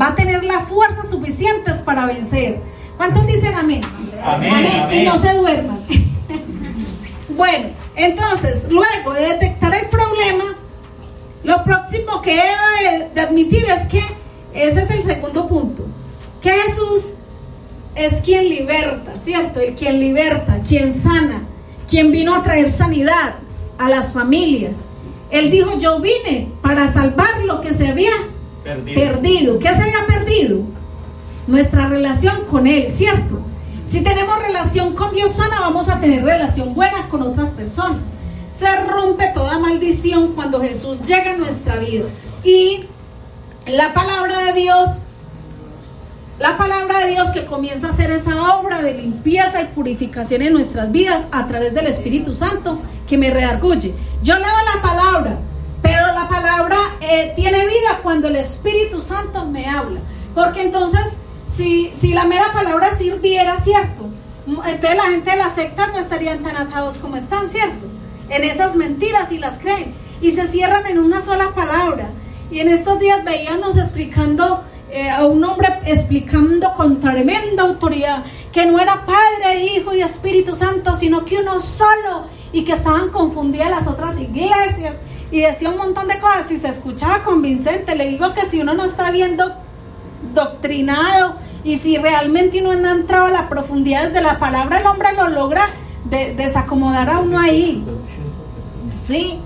Va 0.00 0.08
a 0.08 0.14
tener 0.14 0.44
las 0.44 0.68
fuerzas 0.68 1.10
suficientes 1.10 1.76
para 1.76 2.06
vencer. 2.06 2.60
¿Cuántos 2.96 3.26
dicen 3.26 3.54
amén? 3.54 3.80
Amén. 4.24 4.52
amén. 4.52 4.92
Y 4.92 5.04
no 5.04 5.16
se 5.16 5.34
duerman. 5.34 5.80
bueno. 7.30 7.84
Entonces, 7.96 8.66
luego 8.70 9.12
de 9.12 9.22
detectar 9.22 9.74
el 9.74 9.88
problema, 9.88 10.44
lo 11.44 11.62
próximo 11.62 12.20
que 12.22 12.40
he 12.40 13.08
de 13.14 13.20
admitir 13.20 13.64
es 13.66 13.86
que 13.86 14.02
ese 14.52 14.82
es 14.82 14.90
el 14.90 15.04
segundo 15.04 15.46
punto, 15.46 15.84
que 16.40 16.50
Jesús 16.50 17.18
es 17.94 18.20
quien 18.22 18.48
liberta, 18.48 19.18
¿cierto? 19.18 19.60
El 19.60 19.74
quien 19.74 20.00
liberta, 20.00 20.60
quien 20.66 20.92
sana, 20.92 21.44
quien 21.88 22.10
vino 22.10 22.34
a 22.34 22.42
traer 22.42 22.70
sanidad 22.70 23.36
a 23.78 23.88
las 23.88 24.12
familias. 24.12 24.86
Él 25.30 25.50
dijo, 25.50 25.78
yo 25.78 26.00
vine 26.00 26.52
para 26.62 26.92
salvar 26.92 27.44
lo 27.44 27.60
que 27.60 27.74
se 27.74 27.88
había 27.88 28.12
perdido. 28.62 28.94
perdido. 28.94 29.58
¿Qué 29.58 29.68
se 29.68 29.82
había 29.82 30.06
perdido? 30.06 30.60
Nuestra 31.46 31.88
relación 31.88 32.44
con 32.50 32.66
Él, 32.66 32.90
¿cierto? 32.90 33.40
Si 33.86 34.02
tenemos 34.02 34.38
relación 34.40 34.94
con 34.94 35.12
Dios 35.12 35.32
sana, 35.32 35.60
vamos 35.60 35.88
a 35.88 36.00
tener 36.00 36.24
relación 36.24 36.74
buena 36.74 37.08
con 37.08 37.22
otras 37.22 37.50
personas. 37.50 38.12
Se 38.50 38.74
rompe 38.84 39.28
toda 39.34 39.58
maldición 39.58 40.32
cuando 40.34 40.60
Jesús 40.60 41.02
llega 41.02 41.32
a 41.32 41.36
nuestra 41.36 41.76
vida. 41.76 42.06
Y 42.44 42.84
la 43.66 43.92
palabra 43.92 44.38
de 44.38 44.52
Dios, 44.60 45.00
la 46.38 46.58
palabra 46.58 47.00
de 47.00 47.10
Dios 47.10 47.30
que 47.30 47.44
comienza 47.44 47.86
a 47.86 47.90
hacer 47.90 48.10
esa 48.10 48.56
obra 48.58 48.82
de 48.82 48.94
limpieza 48.94 49.62
y 49.62 49.66
purificación 49.66 50.42
en 50.42 50.52
nuestras 50.52 50.90
vidas 50.90 51.28
a 51.30 51.46
través 51.46 51.74
del 51.74 51.86
Espíritu 51.86 52.34
Santo 52.34 52.80
que 53.06 53.16
me 53.16 53.30
redarguye. 53.30 53.94
Yo 54.22 54.34
leo 54.34 54.56
la 54.74 54.82
palabra, 54.82 55.38
pero 55.82 56.08
la 56.08 56.28
palabra 56.28 56.76
eh, 57.00 57.32
tiene 57.36 57.66
vida 57.66 58.00
cuando 58.02 58.28
el 58.28 58.36
Espíritu 58.36 59.00
Santo 59.00 59.44
me 59.46 59.66
habla. 59.66 60.00
Porque 60.34 60.62
entonces 60.62 61.20
si, 61.54 62.12
la 62.12 62.24
mera 62.24 62.52
palabra 62.52 62.96
sirviera, 62.96 63.58
¿cierto? 63.60 64.08
Entonces 64.46 64.96
la 64.96 65.04
gente 65.04 65.30
de 65.30 65.36
las 65.36 65.54
sectas 65.54 65.92
no 65.92 65.98
estarían 65.98 66.42
tan 66.42 66.56
atados 66.56 66.98
como 66.98 67.16
están, 67.16 67.48
¿cierto? 67.48 67.86
En 68.28 68.42
esas 68.44 68.74
mentiras 68.76 69.30
y 69.30 69.38
las 69.38 69.58
creen. 69.58 69.94
Y 70.20 70.32
se 70.32 70.48
cierran 70.48 70.86
en 70.86 70.98
una 70.98 71.22
sola 71.22 71.54
palabra. 71.54 72.10
Y 72.50 72.58
en 72.58 72.68
estos 72.68 72.98
días 72.98 73.24
veíamos 73.24 73.76
explicando 73.76 74.64
eh, 74.94 75.10
a 75.10 75.24
un 75.24 75.42
hombre 75.42 75.80
explicando 75.86 76.72
con 76.74 77.00
tremenda 77.00 77.64
autoridad 77.64 78.22
que 78.52 78.64
no 78.64 78.78
era 78.78 79.04
Padre, 79.04 79.64
Hijo 79.64 79.92
y 79.92 80.00
Espíritu 80.00 80.54
Santo, 80.54 80.94
sino 80.94 81.24
que 81.24 81.38
uno 81.38 81.60
solo 81.60 82.26
y 82.52 82.62
que 82.62 82.74
estaban 82.74 83.08
confundidas 83.08 83.70
las 83.70 83.88
otras 83.88 84.16
iglesias 84.20 84.94
y 85.32 85.40
decía 85.40 85.70
un 85.70 85.78
montón 85.78 86.06
de 86.06 86.20
cosas 86.20 86.48
y 86.52 86.58
se 86.58 86.68
escuchaba 86.68 87.24
convincente. 87.24 87.96
Le 87.96 88.08
digo 88.08 88.34
que 88.34 88.42
si 88.42 88.60
uno 88.60 88.72
no 88.74 88.84
está 88.84 89.10
viendo 89.10 89.52
doctrinado 90.32 91.38
y 91.64 91.78
si 91.78 91.96
realmente 91.96 92.60
uno 92.60 92.76
no 92.76 92.88
ha 92.88 92.92
entrado 92.92 93.26
a 93.26 93.30
la 93.30 93.48
profundidad 93.48 94.12
de 94.12 94.20
la 94.20 94.38
palabra, 94.38 94.78
el 94.78 94.86
hombre 94.86 95.08
lo 95.16 95.28
logra 95.28 95.66
desacomodar 96.04 97.10
a 97.10 97.18
uno 97.18 97.40
ahí. 97.40 97.84
Sí, 98.94 99.40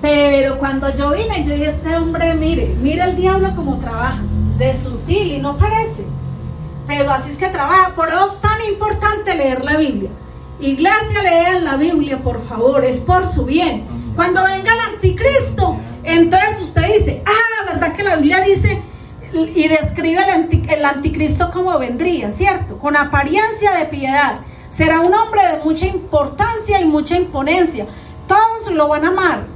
pero 0.00 0.58
cuando 0.58 0.92
yo 0.92 1.12
vine, 1.12 1.44
yo 1.44 1.54
dije, 1.54 1.70
este 1.70 1.96
hombre, 1.96 2.34
mire, 2.34 2.74
mire 2.80 3.04
el 3.04 3.14
diablo 3.14 3.54
como 3.54 3.78
trabaja, 3.78 4.22
de 4.62 4.74
sutil 4.74 5.32
y 5.32 5.38
no 5.38 5.58
parece. 5.58 6.04
Pero 6.86 7.10
así 7.10 7.30
es 7.30 7.36
que 7.36 7.48
trabaja. 7.48 7.94
Por 7.94 8.08
eso 8.08 8.26
es 8.26 8.40
tan 8.40 8.60
importante 8.68 9.34
leer 9.34 9.64
la 9.64 9.76
Biblia. 9.76 10.10
Iglesia, 10.60 11.22
lean 11.22 11.64
la 11.64 11.76
Biblia, 11.76 12.22
por 12.22 12.46
favor, 12.46 12.84
es 12.84 12.98
por 12.98 13.26
su 13.26 13.44
bien. 13.44 13.86
Cuando 14.14 14.44
venga 14.44 14.72
el 14.72 14.94
anticristo, 14.94 15.76
entonces 16.04 16.60
usted 16.60 16.86
dice, 16.98 17.22
ah, 17.26 17.72
¿verdad 17.72 17.94
que 17.94 18.02
la 18.02 18.16
Biblia 18.16 18.40
dice 18.40 18.82
y 19.32 19.66
describe 19.66 20.22
el, 20.68 20.84
anticristo 20.84 21.50
como 21.50 21.78
vendría, 21.78 22.30
¿cierto? 22.30 22.78
Con 22.78 22.96
apariencia 22.96 23.72
de 23.72 23.86
piedad. 23.86 24.40
Será 24.68 25.00
un 25.00 25.12
hombre 25.14 25.40
de 25.42 25.64
mucha 25.64 25.86
importancia 25.86 26.80
y 26.80 26.84
mucha 26.84 27.16
imponencia. 27.16 27.86
Todos 28.26 28.70
lo 28.72 28.88
van 28.88 29.04
a 29.04 29.08
amar. 29.08 29.46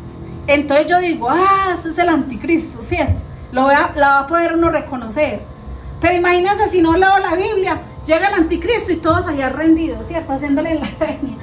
Entonces 0.47 0.87
yo 0.87 0.99
digo, 0.99 1.29
ah, 1.29 1.77
ese 1.79 1.91
es 1.91 1.99
el 1.99 2.09
anticristo, 2.09 2.83
¿cierto? 2.83 3.26
Lo 3.53 3.65
va, 3.65 3.93
la 3.95 4.09
va 4.09 4.19
a 4.21 4.27
poder 4.27 4.55
uno 4.55 4.71
reconocer. 4.71 5.41
Pero 6.01 6.15
imagínense 6.15 6.69
si 6.69 6.83
no 6.83 6.97
leo 6.97 7.19
la 7.19 7.35
Biblia, 7.35 7.81
llega 8.05 8.29
el 8.29 8.35
anticristo 8.35 8.93
y 8.93 8.97
todos 8.97 9.27
allá 9.27 9.49
rendidos, 9.49 10.07
¿cierto? 10.07 10.33
Haciéndole 10.33 10.75
la 10.75 10.89
veña. 11.01 11.37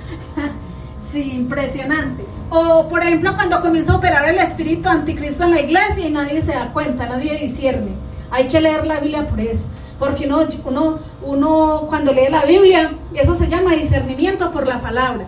sí, 1.02 1.32
impresionante. 1.34 2.26
O 2.50 2.88
por 2.88 3.02
ejemplo 3.02 3.36
cuando 3.36 3.62
comienza 3.62 3.94
a 3.94 3.96
operar 3.96 4.30
el 4.30 4.38
espíritu 4.38 4.90
anticristo 4.90 5.44
en 5.44 5.52
la 5.52 5.62
iglesia 5.62 6.08
y 6.08 6.12
nadie 6.12 6.42
se 6.42 6.54
da 6.54 6.72
cuenta, 6.72 7.08
nadie 7.08 7.38
discierne. 7.38 7.92
Hay 8.30 8.48
que 8.48 8.62
leer 8.62 8.86
la 8.86 9.00
Biblia 9.00 9.28
por 9.28 9.40
eso. 9.40 9.68
Porque 10.00 10.26
uno, 10.26 10.42
uno, 10.66 11.00
uno 11.22 11.86
cuando 11.88 12.12
lee 12.12 12.30
la 12.30 12.44
Biblia, 12.46 12.92
eso 13.14 13.36
se 13.36 13.48
llama 13.48 13.72
discernimiento 13.74 14.52
por 14.52 14.68
la 14.68 14.82
palabra. 14.82 15.28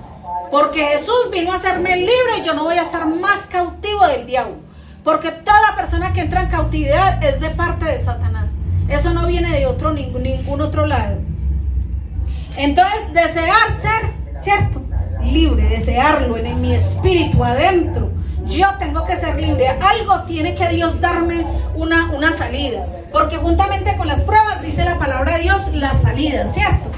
Porque 0.52 0.86
Jesús 0.88 1.30
vino 1.32 1.52
a 1.52 1.56
hacerme 1.56 1.96
libre 1.96 2.40
y 2.40 2.44
yo 2.44 2.54
no 2.54 2.64
voy 2.64 2.78
a 2.78 2.82
estar 2.82 3.06
más 3.08 3.48
cautivo 3.48 4.06
del 4.08 4.26
diablo. 4.26 4.65
Porque 5.06 5.30
toda 5.32 5.76
persona 5.78 6.14
que 6.14 6.22
entra 6.22 6.42
en 6.42 6.48
cautividad 6.50 7.24
es 7.24 7.40
de 7.40 7.52
parte 7.52 7.86
de 7.86 8.00
Satanás. 8.00 8.56
Eso 8.90 9.14
no 9.14 9.28
viene 9.28 9.52
de 9.52 9.68
otro 9.68 9.94
ningún, 9.94 10.24
ningún 10.24 10.62
otro 10.62 10.88
lado. 10.88 11.20
Entonces, 12.58 13.14
desear 13.14 13.72
ser, 13.80 14.42
¿cierto? 14.42 14.82
Libre, 15.22 15.70
desearlo 15.70 16.38
en, 16.38 16.60
mi 16.60 16.74
espíritu 16.74 17.44
adentro. 17.44 18.10
Yo 18.48 18.68
tengo 18.80 19.06
que 19.06 19.16
ser 19.16 19.40
libre. 19.40 19.68
Algo 19.70 20.24
tiene 20.24 20.56
que 20.56 20.70
Dios 20.70 21.00
darme 21.00 21.46
una, 21.76 22.12
una 22.12 22.32
salida. 22.32 22.88
Porque 23.12 23.38
juntamente 23.38 23.96
con 23.98 24.08
las 24.08 24.24
pruebas 24.24 24.64
dice 24.64 24.86
la 24.86 24.98
palabra 24.98 25.38
de 25.38 25.44
Dios 25.44 25.72
la 25.76 25.94
salida, 25.94 26.48
¿cierto? 26.48 26.90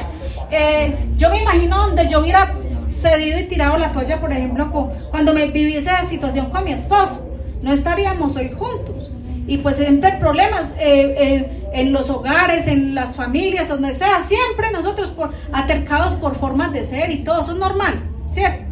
Eh, 0.50 1.10
yo 1.18 1.30
me 1.30 1.42
imagino 1.42 1.78
donde 1.88 2.08
yo 2.08 2.22
hubiera 2.22 2.54
cedido 2.88 3.38
y 3.38 3.48
tirado 3.48 3.78
la 3.78 3.92
toalla, 3.92 4.22
por 4.22 4.32
ejemplo, 4.32 4.72
cuando 5.12 5.34
me 5.34 5.48
viví 5.48 5.76
esa 5.76 6.06
situación 6.06 6.52
con 6.52 6.64
mi 6.64 6.72
esposo. 6.72 7.27
No 7.62 7.72
estaríamos 7.72 8.36
hoy 8.36 8.50
juntos. 8.50 9.12
Y 9.48 9.60
pues 9.60 9.78
siempre 9.78 10.18
problemas 10.20 10.72
eh, 10.78 11.16
eh, 11.18 11.70
en 11.74 11.94
los 11.94 12.10
hogares, 12.10 12.68
en 12.68 12.94
las 12.96 13.16
familias, 13.16 13.70
donde 13.70 13.94
sea, 13.94 14.22
siempre 14.22 14.72
nosotros 14.72 15.10
por 15.10 15.34
atercados 15.54 16.16
por 16.16 16.38
formas 16.38 16.74
de 16.74 16.84
ser 16.84 17.12
y 17.12 17.24
todo 17.24 17.40
eso 17.40 17.54
es 17.54 17.58
normal, 17.58 18.04
¿cierto? 18.28 18.68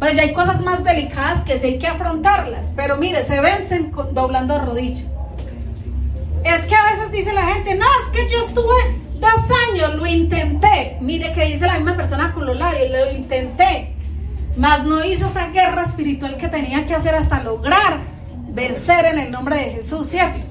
Pero 0.00 0.12
ya 0.12 0.22
hay 0.22 0.32
cosas 0.32 0.62
más 0.62 0.82
delicadas 0.82 1.42
que 1.42 1.58
sí 1.58 1.66
hay 1.66 1.78
que 1.78 1.86
afrontarlas. 1.86 2.72
Pero 2.74 2.96
mire, 2.96 3.22
se 3.22 3.40
vencen 3.40 3.92
doblando 4.12 4.58
rodillas. 4.58 5.04
Es 6.42 6.66
que 6.66 6.74
a 6.74 6.90
veces 6.90 7.12
dice 7.12 7.32
la 7.34 7.46
gente, 7.46 7.74
no, 7.74 7.84
es 7.84 8.18
que 8.18 8.28
yo 8.32 8.40
estuve 8.40 8.98
dos 9.20 9.58
años, 9.70 9.94
lo 9.94 10.06
intenté. 10.06 10.96
Mire 11.00 11.32
que 11.32 11.44
dice 11.44 11.66
la 11.66 11.74
misma 11.74 11.96
persona 11.96 12.32
con 12.32 12.46
los 12.46 12.56
labios, 12.56 12.90
lo 12.90 13.12
intenté. 13.12 13.94
Mas 14.60 14.84
no 14.84 15.02
hizo 15.02 15.28
esa 15.28 15.46
guerra 15.46 15.84
espiritual 15.84 16.36
que 16.36 16.46
tenía 16.46 16.84
que 16.84 16.94
hacer 16.94 17.14
hasta 17.14 17.42
lograr 17.42 18.00
vencer 18.50 19.06
en 19.06 19.18
el 19.18 19.32
nombre 19.32 19.56
de 19.56 19.70
Jesús, 19.70 20.06
¿cierto? 20.08 20.44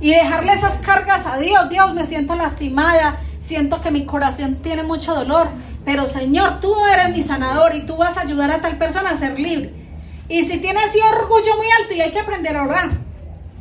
Y 0.00 0.10
dejarle 0.10 0.52
esas 0.52 0.78
cargas 0.78 1.26
a 1.26 1.36
Dios. 1.36 1.68
Dios, 1.68 1.92
me 1.92 2.04
siento 2.04 2.36
lastimada, 2.36 3.18
siento 3.40 3.80
que 3.80 3.90
mi 3.90 4.06
corazón 4.06 4.60
tiene 4.62 4.84
mucho 4.84 5.16
dolor, 5.16 5.48
pero 5.84 6.06
Señor, 6.06 6.60
tú 6.60 6.72
eres 6.94 7.10
mi 7.10 7.22
sanador 7.22 7.74
y 7.74 7.80
tú 7.80 7.96
vas 7.96 8.18
a 8.18 8.20
ayudar 8.20 8.52
a 8.52 8.60
tal 8.60 8.78
persona 8.78 9.10
a 9.10 9.18
ser 9.18 9.36
libre. 9.36 9.74
Y 10.28 10.44
si 10.44 10.58
tiene 10.58 10.78
ese 10.84 11.00
orgullo 11.02 11.56
muy 11.56 11.66
alto, 11.80 11.92
y 11.92 12.02
hay 12.02 12.12
que 12.12 12.20
aprender 12.20 12.56
a 12.56 12.62
orar, 12.62 12.90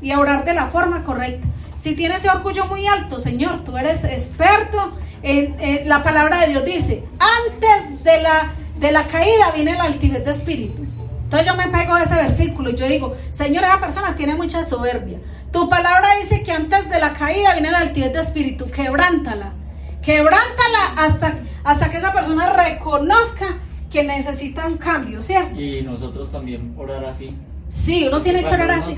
y 0.03 0.11
a 0.11 0.19
orar 0.19 0.45
de 0.45 0.53
la 0.53 0.67
forma 0.67 1.03
correcta. 1.03 1.47
Si 1.77 1.95
tiene 1.95 2.17
ese 2.17 2.29
orgullo 2.29 2.67
muy 2.67 2.85
alto, 2.85 3.17
Señor, 3.17 3.63
tú 3.63 3.75
eres 3.75 4.03
experto 4.03 4.91
en, 5.23 5.89
la 5.89 6.03
palabra 6.03 6.41
de 6.41 6.49
Dios 6.49 6.63
dice, 6.63 7.03
antes 7.19 8.03
de 8.03 8.21
la, 8.21 8.53
de 8.79 8.91
la 8.91 9.07
caída 9.07 9.51
viene 9.53 9.75
la 9.75 9.83
altivez 9.83 10.23
de 10.23 10.31
espíritu. 10.31 10.85
Entonces 11.23 11.47
yo 11.47 11.55
me 11.55 11.67
pego 11.67 11.93
a 11.93 12.01
ese 12.01 12.15
versículo 12.15 12.71
y 12.71 12.75
yo 12.75 12.87
digo, 12.87 13.15
Señor, 13.29 13.63
esa 13.63 13.79
persona 13.79 14.15
tiene 14.15 14.35
mucha 14.35 14.67
soberbia. 14.67 15.19
Tu 15.51 15.69
palabra 15.69 16.07
dice 16.21 16.43
que 16.43 16.51
antes 16.51 16.89
de 16.89 16.99
la 16.99 17.13
caída 17.13 17.53
viene 17.53 17.69
la 17.69 17.79
altivez 17.79 18.13
de 18.13 18.19
espíritu. 18.19 18.71
Quebrántala. 18.71 19.53
Quebrántala 20.01 20.79
hasta, 20.97 21.39
hasta 21.63 21.91
que 21.91 21.97
esa 21.97 22.13
persona 22.13 22.51
reconozca 22.53 23.59
que 23.91 24.03
necesita 24.03 24.65
un 24.65 24.77
cambio, 24.77 25.21
¿cierto? 25.21 25.59
Y 25.61 25.81
nosotros 25.81 26.31
también 26.31 26.73
orar 26.77 27.05
así. 27.05 27.37
Sí, 27.67 28.05
uno 28.07 28.21
tiene 28.21 28.43
que 28.43 28.49
orar 28.49 28.71
así. 28.71 28.95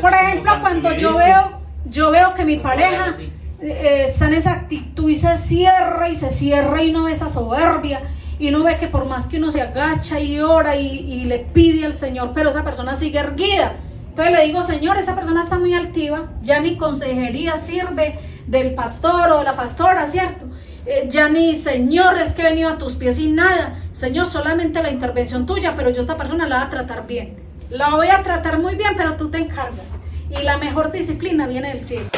Por 0.00 0.12
ejemplo, 0.12 0.52
cuando 0.60 0.94
yo 0.94 1.16
veo, 1.16 1.60
yo 1.86 2.10
veo 2.10 2.34
que 2.34 2.44
mi 2.44 2.58
pareja 2.58 3.14
eh, 3.62 4.06
está 4.08 4.26
en 4.26 4.34
esa 4.34 4.52
actitud 4.52 5.08
y 5.08 5.14
se 5.14 5.36
cierra 5.38 6.08
y 6.08 6.14
se 6.14 6.30
cierra 6.30 6.82
y 6.82 6.92
no 6.92 7.04
ve 7.04 7.12
esa 7.12 7.28
soberbia 7.30 8.02
y 8.40 8.50
no 8.50 8.64
ve 8.64 8.78
que 8.78 8.88
por 8.88 9.04
más 9.04 9.26
que 9.26 9.36
uno 9.36 9.50
se 9.50 9.60
agacha 9.60 10.18
y 10.18 10.40
ora 10.40 10.74
y, 10.74 11.24
le 11.24 11.40
pide 11.40 11.84
al 11.84 11.94
Señor, 11.96 12.32
pero 12.34 12.48
esa 12.48 12.64
persona 12.64 12.96
sigue 12.96 13.18
erguida. 13.18 13.74
Entonces 14.08 14.36
le 14.36 14.46
digo, 14.46 14.62
Señor, 14.62 14.96
esa 14.96 15.14
persona 15.14 15.42
está 15.42 15.58
muy 15.58 15.74
altiva, 15.74 16.30
ya 16.42 16.58
ni 16.58 16.76
consejería 16.76 17.58
sirve 17.58 18.18
del 18.46 18.74
pastor 18.74 19.30
o 19.30 19.38
de 19.38 19.44
la 19.44 19.56
pastora, 19.56 20.06
¿cierto? 20.06 20.46
Eh, 20.86 21.06
ya 21.10 21.28
ni, 21.28 21.54
Señor, 21.54 22.18
es 22.18 22.32
que 22.32 22.40
he 22.40 22.46
venido 22.46 22.70
a 22.70 22.78
tus 22.78 22.96
pies 22.96 23.16
sin 23.16 23.36
nada. 23.36 23.78
Señor, 23.92 24.26
solamente 24.26 24.82
la 24.82 24.90
intervención 24.90 25.44
tuya, 25.44 25.74
pero 25.76 25.90
yo 25.90 26.00
esta 26.00 26.16
persona 26.16 26.48
la 26.48 26.56
voy 26.56 26.66
a 26.66 26.70
tratar 26.70 27.06
bien. 27.06 27.36
La 27.68 27.90
voy 27.90 28.08
a 28.08 28.22
tratar 28.22 28.58
muy 28.58 28.74
bien, 28.74 28.92
pero 28.96 29.16
tú 29.16 29.30
te 29.30 29.36
encargas. 29.36 30.00
Y 30.30 30.42
la 30.42 30.56
mejor 30.56 30.92
disciplina 30.92 31.46
viene 31.46 31.68
del 31.68 31.82
cielo. 31.82 32.08